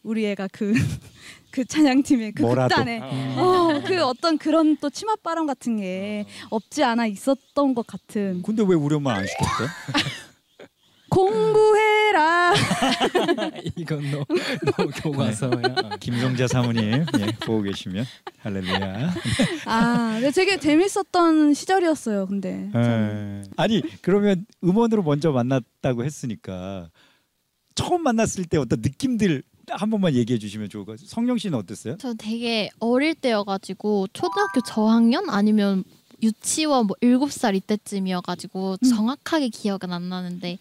우리 0.03 0.25
애가 0.27 0.49
그, 0.51 0.73
그 1.51 1.65
찬양팀의 1.65 2.33
그 2.33 2.41
뭐라도. 2.43 2.75
극단에 2.75 2.99
어, 3.37 3.81
그 3.85 4.03
어떤 4.03 4.37
그런 4.37 4.77
또 4.77 4.89
치맛바람 4.89 5.45
같은 5.47 5.77
게 5.77 6.25
없지 6.49 6.83
않아 6.83 7.07
있었던 7.07 7.73
것 7.73 7.87
같은 7.87 8.41
근데 8.43 8.63
왜 8.67 8.75
우리 8.75 8.95
엄마 8.95 9.13
안 9.15 9.25
시켰어요? 9.25 9.67
공부해라 11.09 12.53
이건 13.77 14.01
너, 14.09 14.25
너 14.65 14.87
교과서야. 14.87 15.97
김성자 15.99 16.47
사모님 16.47 17.05
예, 17.19 17.25
보고 17.45 17.61
계시면 17.61 18.03
할렐루야. 18.39 19.13
아 19.67 20.11
근데 20.19 20.31
되게 20.31 20.57
재밌었던 20.59 21.53
시절이었어요 21.53 22.25
근데 22.25 22.67
예. 22.75 23.43
아니 23.57 23.83
그러면 24.01 24.47
음원으로 24.63 25.03
먼저 25.03 25.31
만났다고 25.31 26.03
했으니까 26.03 26.89
처음 27.75 28.01
만났을 28.01 28.45
때 28.45 28.57
어떤 28.57 28.81
느낌들 28.81 29.43
한 29.69 29.89
번만 29.89 30.13
얘기해 30.15 30.39
주시면 30.39 30.69
좋을 30.69 30.85
것 30.85 30.93
같아요. 30.93 31.07
성령 31.07 31.37
씨는 31.37 31.57
어땠어요? 31.57 31.97
저 31.99 32.13
되게 32.13 32.69
어릴 32.79 33.15
때여가지고 33.15 34.07
초등학교 34.13 34.61
저학년 34.61 35.29
아니면 35.29 35.83
유치원 36.21 36.87
뭐 36.87 36.95
일곱 37.01 37.31
살 37.31 37.55
이때쯤이어가지고 37.55 38.77
음. 38.83 38.89
정확하게 38.89 39.49
기억은 39.49 39.91
안 39.91 40.09
나는데 40.09 40.57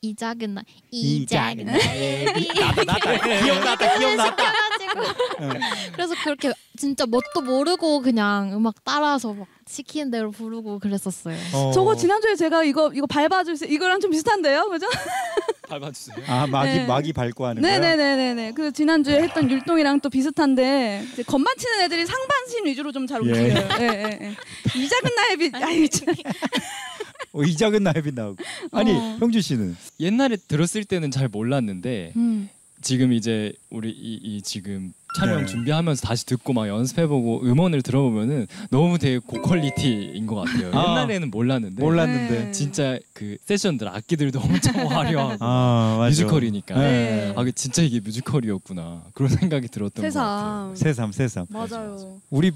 이 0.00 0.14
작은 0.14 0.54
나 0.54 0.62
이 0.92 1.22
이 1.22 1.26
작은 1.26 1.66
작은 1.66 1.78
나의 1.78 2.24
나다 2.54 2.84
나다 2.84 3.18
기억났다 3.44 3.98
기억났다. 3.98 4.52
가지고 4.94 5.14
그래서 5.92 6.14
그렇게 6.22 6.52
진짜 6.76 7.06
뭣도 7.06 7.42
모르고 7.42 8.02
그냥 8.02 8.52
음악 8.54 8.84
따라서 8.84 9.32
막 9.34 9.46
시키는 9.66 10.10
대로 10.10 10.30
부르고 10.30 10.78
그랬었어요. 10.78 11.36
어. 11.54 11.72
저거 11.72 11.94
지난주에 11.96 12.36
제가 12.36 12.64
이거 12.64 12.90
이거 12.94 13.06
밟아주세요. 13.06 13.70
이거랑 13.70 14.00
좀 14.00 14.10
비슷한데요, 14.10 14.68
그죠? 14.70 14.86
밟아주세요. 15.68 16.24
아 16.28 16.46
마기 16.46 16.72
네. 16.72 16.86
마기 16.86 17.12
밟고 17.12 17.44
하는 17.46 17.62
거야. 17.62 17.78
네네네네네. 17.78 18.52
그 18.52 18.72
지난주에 18.72 19.22
했던 19.22 19.50
율동이랑 19.50 20.00
또 20.00 20.08
비슷한데 20.08 21.04
이제 21.12 21.22
건반 21.22 21.54
치는 21.56 21.82
애들이 21.82 22.06
상반신 22.06 22.64
위주로 22.66 22.92
좀잘 22.92 23.20
예. 23.26 23.28
움직여요. 23.28 23.68
예, 23.80 23.84
예, 23.84 24.18
예. 24.22 24.36
이 24.80 24.88
작은 24.88 25.14
나의 25.14 25.36
빛. 25.36 25.54
아이 25.54 25.88
참. 25.88 26.14
어, 27.32 27.42
이 27.42 27.54
작은 27.56 27.82
나비 27.82 28.12
나오고. 28.12 28.36
아니 28.72 28.92
어. 28.92 29.16
형주 29.20 29.40
씨는 29.40 29.76
옛날에 30.00 30.36
들었을 30.36 30.84
때는 30.84 31.10
잘 31.10 31.28
몰랐는데 31.28 32.12
음. 32.16 32.48
지금 32.80 33.12
이제 33.12 33.52
우리 33.70 33.90
이, 33.90 34.18
이 34.22 34.42
지금 34.42 34.92
촬영 35.18 35.40
네. 35.40 35.46
준비하면서 35.46 36.06
다시 36.06 36.26
듣고 36.26 36.52
막 36.52 36.68
연습해보고 36.68 37.42
음원을 37.44 37.82
들어보면은 37.82 38.46
너무 38.70 38.98
되게 38.98 39.18
고퀄리티인 39.18 40.26
것 40.26 40.36
같아요. 40.36 40.70
아. 40.72 40.90
옛날에는 40.92 41.30
몰랐는데 41.30 41.82
몰랐는데. 41.82 42.44
네. 42.44 42.52
진짜 42.52 42.98
그 43.12 43.36
세션들 43.44 43.88
악기들도 43.88 44.38
엄청 44.38 44.74
화려하고 44.92 45.38
아. 45.40 46.06
뮤지컬이니까 46.08 46.78
네. 46.78 47.32
아, 47.36 47.42
그 47.42 47.52
진짜 47.52 47.82
이게 47.82 48.00
뮤지컬이었구나 48.00 49.04
그런 49.14 49.30
생각이 49.30 49.68
들었던 49.68 50.02
것 50.08 50.14
같아요. 50.14 50.74
세상. 50.76 51.10
새삼 51.10 51.12
새삼. 51.12 51.46
맞아요. 51.48 52.20
우리 52.30 52.52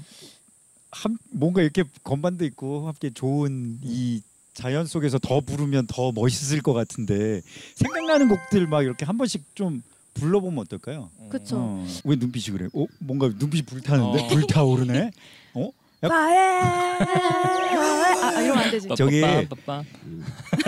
한 0.91 1.17
뭔가 1.31 1.61
이렇게 1.61 1.83
건반도 2.03 2.45
있고 2.45 2.87
함께 2.87 3.09
좋은 3.09 3.79
이 3.81 4.21
자연 4.53 4.85
속에서 4.85 5.17
더 5.17 5.41
부르면 5.41 5.87
더 5.87 6.11
멋있을 6.11 6.61
것 6.61 6.73
같은데 6.73 7.41
생각나는 7.75 8.29
곡들 8.29 8.67
막 8.67 8.83
이렇게 8.83 9.03
한 9.03 9.17
번씩 9.17 9.43
좀 9.55 9.81
불러보면 10.13 10.59
어떨까요? 10.59 11.09
그쵸. 11.29 11.55
어. 11.57 11.87
왜 12.05 12.15
눈빛이 12.15 12.55
그래? 12.57 12.69
어 12.73 12.85
뭔가 12.99 13.27
눈빛이 13.27 13.63
불타는데 13.63 14.23
어. 14.23 14.27
불타오르네. 14.27 15.11
어? 15.55 15.69
약- 16.03 16.09
바에 16.09 16.37
아, 16.37 18.27
아 18.37 18.41
이러면 18.41 18.63
안 18.63 18.71
되지. 18.71 18.87
저기-. 18.97 19.21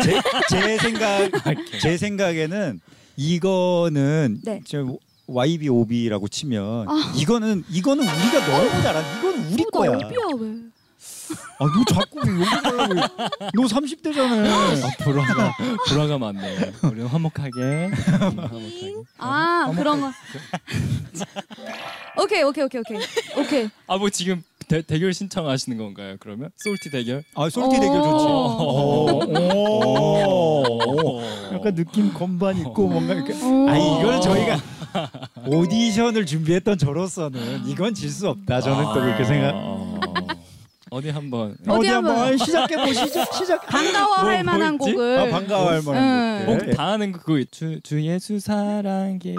제, 0.03 0.21
제 0.49 0.77
생각 0.77 1.29
제 1.81 1.97
생각에는 1.97 2.79
이거는 3.17 4.41
네. 4.43 4.61
저 4.65 4.97
YBOB라고 5.27 6.27
치면 6.27 6.87
아. 6.89 7.13
이거는 7.15 7.63
이거는 7.69 8.03
우리가 8.03 8.45
너무 8.47 8.69
잘한 8.81 9.17
이건 9.19 9.53
우리 9.53 9.63
어, 9.63 9.69
거야. 9.71 9.91
나 9.91 9.97
오비야 10.07 10.19
왜? 10.39 10.55
아, 11.59 11.65
너 11.65 11.83
자꾸 11.93 12.19
왜 12.27 12.33
여기 12.33 12.45
가려고 12.61 12.95
해? 12.97 13.01
너 13.53 13.63
30대잖아. 13.63 14.47
아, 14.47 15.03
불화가 15.03 15.53
불화가 15.87 16.17
많네. 16.17 16.71
우리 16.83 17.01
화목하게. 17.03 17.91
화목하게. 18.11 18.93
아 19.17 19.71
그런 19.75 20.01
거. 20.01 20.11
오케이 22.21 22.43
오케이 22.43 22.63
오케이 22.65 22.81
오케이 22.81 22.97
오케이. 23.37 23.69
아 23.87 23.97
뭐 23.97 24.09
지금 24.09 24.43
대, 24.67 24.81
대결 24.81 25.13
신청하시는 25.13 25.77
건가요? 25.77 26.15
그러면 26.19 26.49
솔티 26.57 26.89
대결? 26.91 27.23
아, 27.35 27.47
솔티 27.49 27.79
대결 27.79 28.01
좋지. 28.01 28.25
어. 28.27 29.19
오. 29.53 31.21
약간 31.53 31.75
느낌 31.75 32.11
건반 32.13 32.57
있고 32.57 32.87
뭔가 32.87 33.13
이렇게. 33.13 33.33
어. 33.33 33.67
아, 33.69 33.77
이걸 33.77 34.19
저희가 34.21 34.57
오디션을 35.47 36.25
준비했던 36.25 36.77
저로서는 36.79 37.67
이건 37.67 37.93
질 37.93 38.09
수 38.09 38.27
없다. 38.29 38.61
저는 38.61 38.85
또 38.85 38.93
그렇게 38.95 39.23
생각. 39.23 39.53
어, 40.95 40.97
어디 40.97 41.09
한번 41.09 41.55
어디 41.67 41.87
한번 41.87 42.15
한번. 42.17 42.37
시작해 42.37 42.77
보시죠. 42.77 43.25
시작. 43.33 43.65
반가워할 43.67 44.43
뭐, 44.43 44.53
만한 44.53 44.77
뭐? 44.77 44.87
곡을. 44.87 45.19
아, 45.19 45.29
반가워할 45.29 45.79
음. 45.79 45.85
만한 45.85 46.45
뭐 46.45 46.55
곡들. 46.57 46.73
다 46.73 46.83
아는 46.93 47.11
거 47.11 47.19
그거 47.19 47.43
주, 47.51 47.81
주 47.81 48.01
예수 48.01 48.39
사랑 48.39 49.19
기쁨 49.19 49.35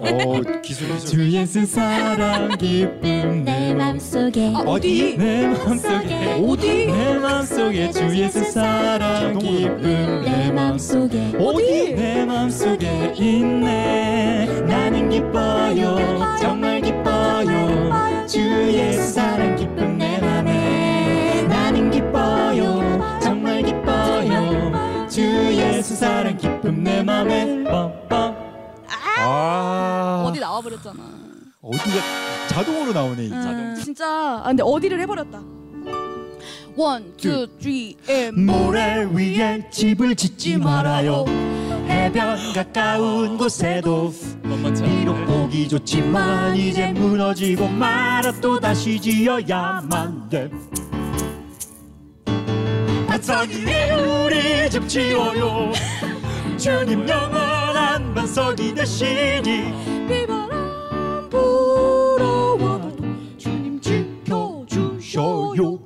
오, 0.00 0.40
기술 0.62 0.88
기술. 0.88 0.98
주 1.06 1.30
예수 1.32 1.66
사랑 1.66 2.56
기쁨 2.56 3.44
내 3.44 3.74
맘속에 3.74 4.52
아, 4.54 4.60
어디? 4.60 5.16
내 5.18 5.48
맘속에 5.48 6.40
어디? 6.46 6.86
내 6.86 7.14
맘속에 7.18 7.90
주 7.90 8.16
예수 8.16 8.44
사랑 8.52 9.38
기쁨 9.38 10.22
내 10.22 10.52
맘속에 10.52 11.32
어디? 11.38 11.94
내 11.94 12.24
맘속에 12.24 13.12
있네 13.18 14.46
나는 14.68 15.10
기뻐요 15.10 15.96
내 27.24 27.44
맘에 27.44 27.44
빰빰 27.70 28.36
아. 29.18 30.24
어디 30.26 30.40
나와버렸잖아. 30.40 30.98
어디가 31.62 32.46
자동으로 32.48 32.92
나오네. 32.92 33.28
음, 33.28 33.76
진짜. 33.82 34.06
아 34.06 34.44
근데 34.46 34.62
어디를 34.62 35.00
해버렸다. 35.00 35.42
one, 36.76 37.14
two, 37.16 37.46
three, 37.60 37.96
and. 38.08 38.46
모래 38.46 39.04
위에 39.12 39.68
집을 39.70 40.14
짓지 40.14 40.56
말아요. 40.56 41.24
해변 41.88 42.52
가까운 42.54 43.36
곳에도 43.36 44.12
비록 44.82 45.26
보기 45.26 45.68
좋지만 45.68 46.56
이제 46.56 46.92
무너지고 46.92 47.68
말아 47.68 48.32
또 48.40 48.58
다시 48.58 48.98
지어야만 49.00 50.28
돼. 50.30 50.50
위에 53.66 53.92
우리 53.92 54.70
집 54.70 54.88
지어요. 54.88 55.72
주님 56.60 57.08
영원한 57.08 58.12
반석이 58.14 58.74
되시니 58.74 59.72
비바람 60.06 61.30
불어와도 61.30 62.98
주님 63.38 63.80
지켜주셔요. 63.80 65.78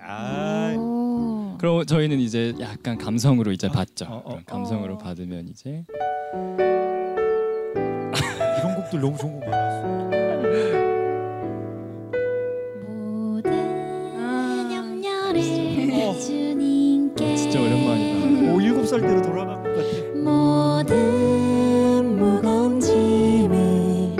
아, 0.00 0.74
오. 0.76 1.56
그럼 1.56 1.86
저희는 1.86 2.18
이제 2.18 2.52
약간 2.58 2.98
감성으로 2.98 3.52
이제 3.52 3.68
받죠 3.68 4.06
어, 4.06 4.16
어. 4.16 4.28
그럼 4.30 4.42
감성으로 4.44 4.94
어. 4.94 4.98
받으면 4.98 5.46
이제 5.46 5.84
이런 8.58 8.74
곡들 8.74 9.00
너무 9.00 9.16
좋은 9.16 9.38
거 9.38 9.46
많았어. 9.46 10.03
때로 19.00 19.22
돌아간 19.22 19.62
것 19.62 19.70
같아. 19.70 19.80
모든 20.14 22.16
무거운 22.18 22.80
짐을 22.80 24.16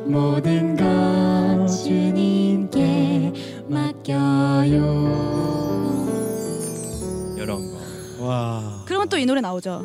모든 0.05 0.75
것 0.75 1.67
주님께 1.67 3.33
맡겨요 3.67 4.83
이런 7.37 7.71
거 7.71 7.75
와. 8.25 8.83
그러면 8.85 9.09
또 9.09 9.17
이 9.17 9.25
노래 9.25 9.41
나오죠. 9.41 9.83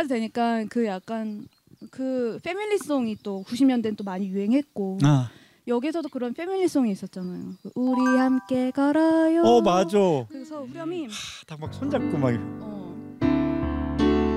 20대까지 0.00 0.08
되니까 0.08 0.64
그 0.68 0.86
약간 0.86 1.46
그 1.90 2.38
패밀리송이 2.42 3.16
또 3.22 3.44
90년대는 3.46 3.96
또 3.96 4.02
많이 4.04 4.28
유행했고 4.28 4.98
아. 5.02 5.30
여기서도 5.66 6.08
그런 6.08 6.32
패밀리송이 6.34 6.90
있었잖아요. 6.92 7.52
우리 7.74 8.02
함께 8.16 8.70
걸어요. 8.70 9.42
어 9.42 9.60
맞아. 9.60 9.98
그래서 10.28 10.62
후렴이 10.64 11.06
음. 11.06 11.10
딱막 11.46 11.74
손잡고 11.74 12.16
막. 12.18 12.32
어. 12.60 12.94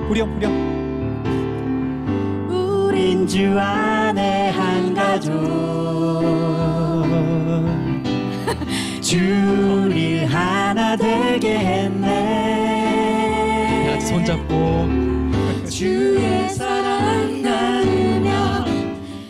후렴 0.07 0.35
후렴. 0.35 0.73
우린 2.49 3.27
주 3.27 3.57
안에 3.57 4.49
한 4.51 4.93
가족. 4.93 5.33
주를 9.01 10.25
하나 10.25 10.95
되게 10.95 11.57
했네. 11.57 12.13
손잡고. 14.01 15.12
주의 15.73 16.49
사랑 16.51 17.41
나누며 17.41 18.65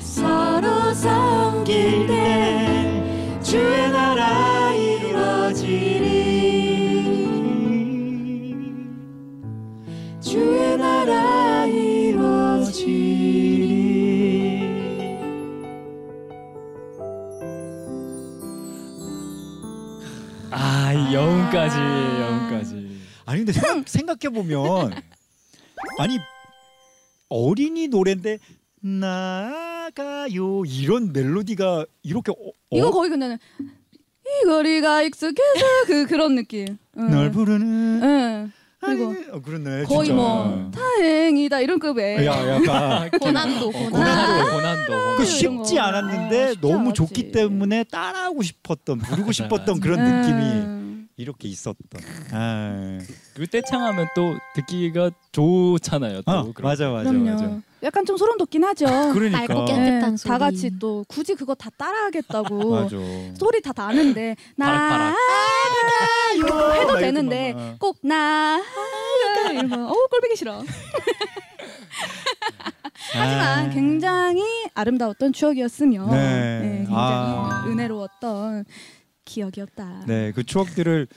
서로 0.02 0.94
섬길 0.94 2.06
때 2.06 3.40
주의 3.42 3.90
나라 3.90 4.74
이루어지리 4.74 5.70
주의 10.20 10.78
나라 10.78 11.66
이루어지리 11.66 12.94
아, 20.52 20.92
이 20.92 21.14
여운까지, 21.14 21.78
여운까지. 21.80 23.00
아니 23.28 23.46
근데 23.46 23.54
생각, 23.54 23.88
생각해 23.88 24.28
보면 24.30 24.92
아니 26.00 26.20
어린이 27.34 27.88
노래인데 27.88 28.38
나가요 28.82 30.64
이런 30.66 31.12
멜로디가 31.14 31.86
이렇게 32.04 32.32
어, 32.32 32.36
이거 32.72 32.88
어? 32.90 32.92
거의 32.92 33.10
그냥 33.10 33.38
이 34.26 34.46
거리가 34.46 35.02
익숙해서 35.04 35.36
그 35.88 36.06
그런 36.08 36.36
느낌. 36.36 36.78
응. 36.98 37.10
널 37.12 37.32
부르는 37.32 38.02
응. 38.04 38.52
그리고 38.80 39.16
어, 39.32 39.42
그렇네 39.42 39.84
거의 39.86 40.08
진짜. 40.08 40.14
뭐 40.14 40.72
다행이다 40.74 41.62
이런 41.62 41.80
급의. 41.80 42.26
야 42.26 42.56
약간 42.56 43.10
고난도 43.20 43.68
어, 43.70 43.72
고난. 43.72 43.92
고난도, 43.92 44.52
고난도. 44.52 45.16
그 45.18 45.26
쉽지 45.26 45.76
거. 45.76 45.82
않았는데 45.82 46.44
아, 46.44 46.48
쉽지 46.52 46.62
너무 46.62 46.76
않았지. 46.80 46.94
좋기 46.94 47.32
때문에 47.32 47.84
따라하고 47.86 48.42
싶었던 48.44 49.00
부르고 49.00 49.32
싶었던. 49.34 49.80
그런 49.80 50.00
음. 50.00 50.22
느낌이 50.22 50.83
이렇게 51.16 51.48
있었던. 51.48 51.78
아, 52.32 52.98
그 53.36 53.46
떼창하면 53.48 54.08
또 54.16 54.36
듣기가 54.56 55.12
좋잖아요. 55.32 56.22
또 56.24 56.32
어, 56.32 56.52
그런 56.54 56.70
맞아 56.72 56.88
거. 56.88 56.94
맞아 56.96 57.10
그럼요. 57.12 57.30
맞아. 57.32 57.60
약간 57.84 58.06
좀 58.06 58.18
소름 58.18 58.38
돋긴 58.38 58.64
하죠. 58.64 58.86
그러니까 59.14 59.40
맑고 59.46 59.66
깨- 59.66 59.74
네, 59.78 60.00
다 60.00 60.16
소리. 60.18 60.40
같이 60.40 60.80
또 60.80 61.06
굳이 61.08 61.36
그거 61.36 61.54
다 61.54 61.70
따라하겠다고 61.78 62.70
맞아. 62.72 62.96
소리 63.38 63.62
다 63.62 63.74
나는데 63.76 64.36
바락바락. 64.58 65.16
나 66.50 66.74
해도 66.74 66.94
막 66.94 67.00
되는데 67.00 67.50
이렇게 67.50 67.64
막, 67.64 67.80
꼭나 67.80 68.64
이러면 69.52 69.84
어우 69.86 70.08
꼴보기 70.10 70.36
싫어. 70.36 70.64
하지만 73.14 73.66
아. 73.66 73.70
굉장히 73.70 74.42
아름다웠던 74.74 75.34
추억이었으며 75.34 76.08
네. 76.10 76.18
네, 76.60 76.76
굉장히 76.78 76.94
아. 76.96 77.66
은혜로웠던 77.68 78.66
기억이었다. 79.26 80.06
네, 80.08 80.32
그 80.32 80.44
추억들을 80.44 81.08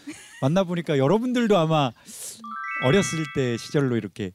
만나 0.43 0.65
보니까 0.65 0.99
여러분들도 0.99 1.57
아마 1.57 1.93
어렸을 2.85 3.25
때 3.35 3.57
시절로 3.57 3.97
이렇게 3.97 4.33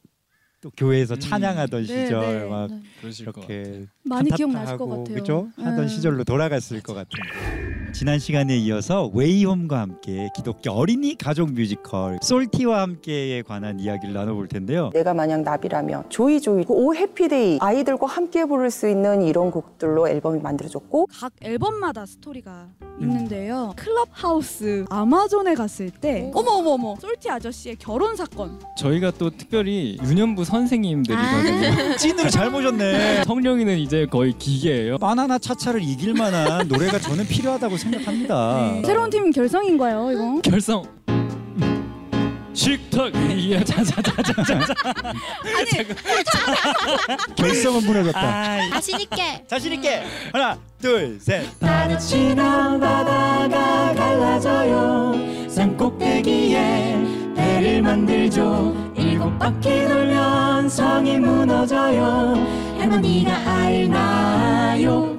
또 0.60 0.70
교회에서 0.76 1.14
음. 1.14 1.20
찬양하던 1.20 1.86
네, 1.86 2.04
시절 2.04 2.38
네. 2.40 2.48
막 2.48 2.70
그러실 3.00 3.26
것 3.26 3.40
같아요. 3.40 3.60
이렇게 3.60 3.86
많이 4.04 4.30
기억나실 4.30 4.76
것 4.76 4.86
같아요. 4.88 5.14
그죠? 5.16 5.48
하던 5.56 5.80
음. 5.80 5.88
시절로 5.88 6.24
돌아갔을 6.24 6.80
것 6.82 6.94
같은데. 6.94 7.81
지난 7.92 8.18
시간에 8.18 8.56
이어서 8.56 9.10
웨이홈과 9.12 9.78
함께 9.78 10.30
기독교 10.34 10.70
어린이 10.72 11.14
가족 11.16 11.52
뮤지컬 11.52 12.18
솔티와 12.22 12.80
함께에 12.80 13.42
관한 13.42 13.78
이야기를 13.78 14.14
나눠볼 14.14 14.48
텐데요. 14.48 14.90
내가 14.94 15.12
만약 15.12 15.42
나비라면 15.42 16.04
조이조이 16.08 16.64
오 16.68 16.94
해피데이 16.94 17.58
아이들과 17.60 18.06
함께 18.06 18.46
부를 18.46 18.70
수 18.70 18.88
있는 18.88 19.22
이런 19.22 19.50
곡들로 19.50 20.08
앨범이 20.08 20.40
만들어졌고 20.40 21.08
각 21.12 21.32
앨범마다 21.42 22.06
스토리가 22.06 22.68
있는데요. 23.00 23.74
클럽하우스 23.76 24.84
아마존에 24.88 25.54
갔을 25.54 25.90
때 25.90 26.30
어머 26.34 26.50
어머 26.52 26.70
어머 26.70 26.96
솔티 26.98 27.28
아저씨의 27.28 27.76
결혼 27.76 28.16
사건. 28.16 28.58
저희가 28.78 29.12
또 29.12 29.28
특별히 29.30 29.98
유년부 30.02 30.44
선생님들이거든요. 30.44 31.96
찐으로 32.00 32.30
잘 32.30 32.50
모셨네. 32.50 33.24
성령이는 33.24 33.78
이제 33.78 34.06
거의 34.06 34.32
기계예요. 34.32 34.96
바나나 34.98 35.38
차차를 35.38 35.82
이길 35.82 36.14
만한 36.14 36.68
노래가 36.68 36.98
저는 36.98 37.26
필요하다고 37.26 37.76
생각합니다. 37.82 38.82
새로운 38.84 39.10
팀 39.10 39.30
결성인 39.30 39.76
거예요, 39.78 40.10
이거. 40.12 40.40
결성. 40.48 40.82
식탁 42.54 43.14
위에 43.14 43.64
자자자자자. 43.64 44.44
결성은 47.34 47.82
무너졌다. 47.86 48.20
아, 48.20 48.68
자신 48.74 49.00
있게. 49.00 49.42
자신 49.46 49.72
있게 49.72 50.02
하나, 50.32 50.58
둘, 50.80 51.18
셋. 51.18 51.46
나는 51.60 51.98
지난 51.98 52.78
바다가 52.78 53.94
갈라져요. 53.94 55.48
산 55.48 55.76
꼭대기에 55.76 57.32
배를 57.34 57.80
만들죠. 57.82 58.92
일곱 58.96 59.38
바퀴 59.38 59.86
돌면 59.88 60.68
성이 60.68 61.18
무너져요. 61.18 62.34
할머니가 62.78 63.32
알나요? 63.50 65.18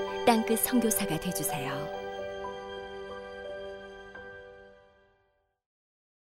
땅끝 0.25 0.59
선교사가 0.59 1.19
되주세요. 1.19 2.00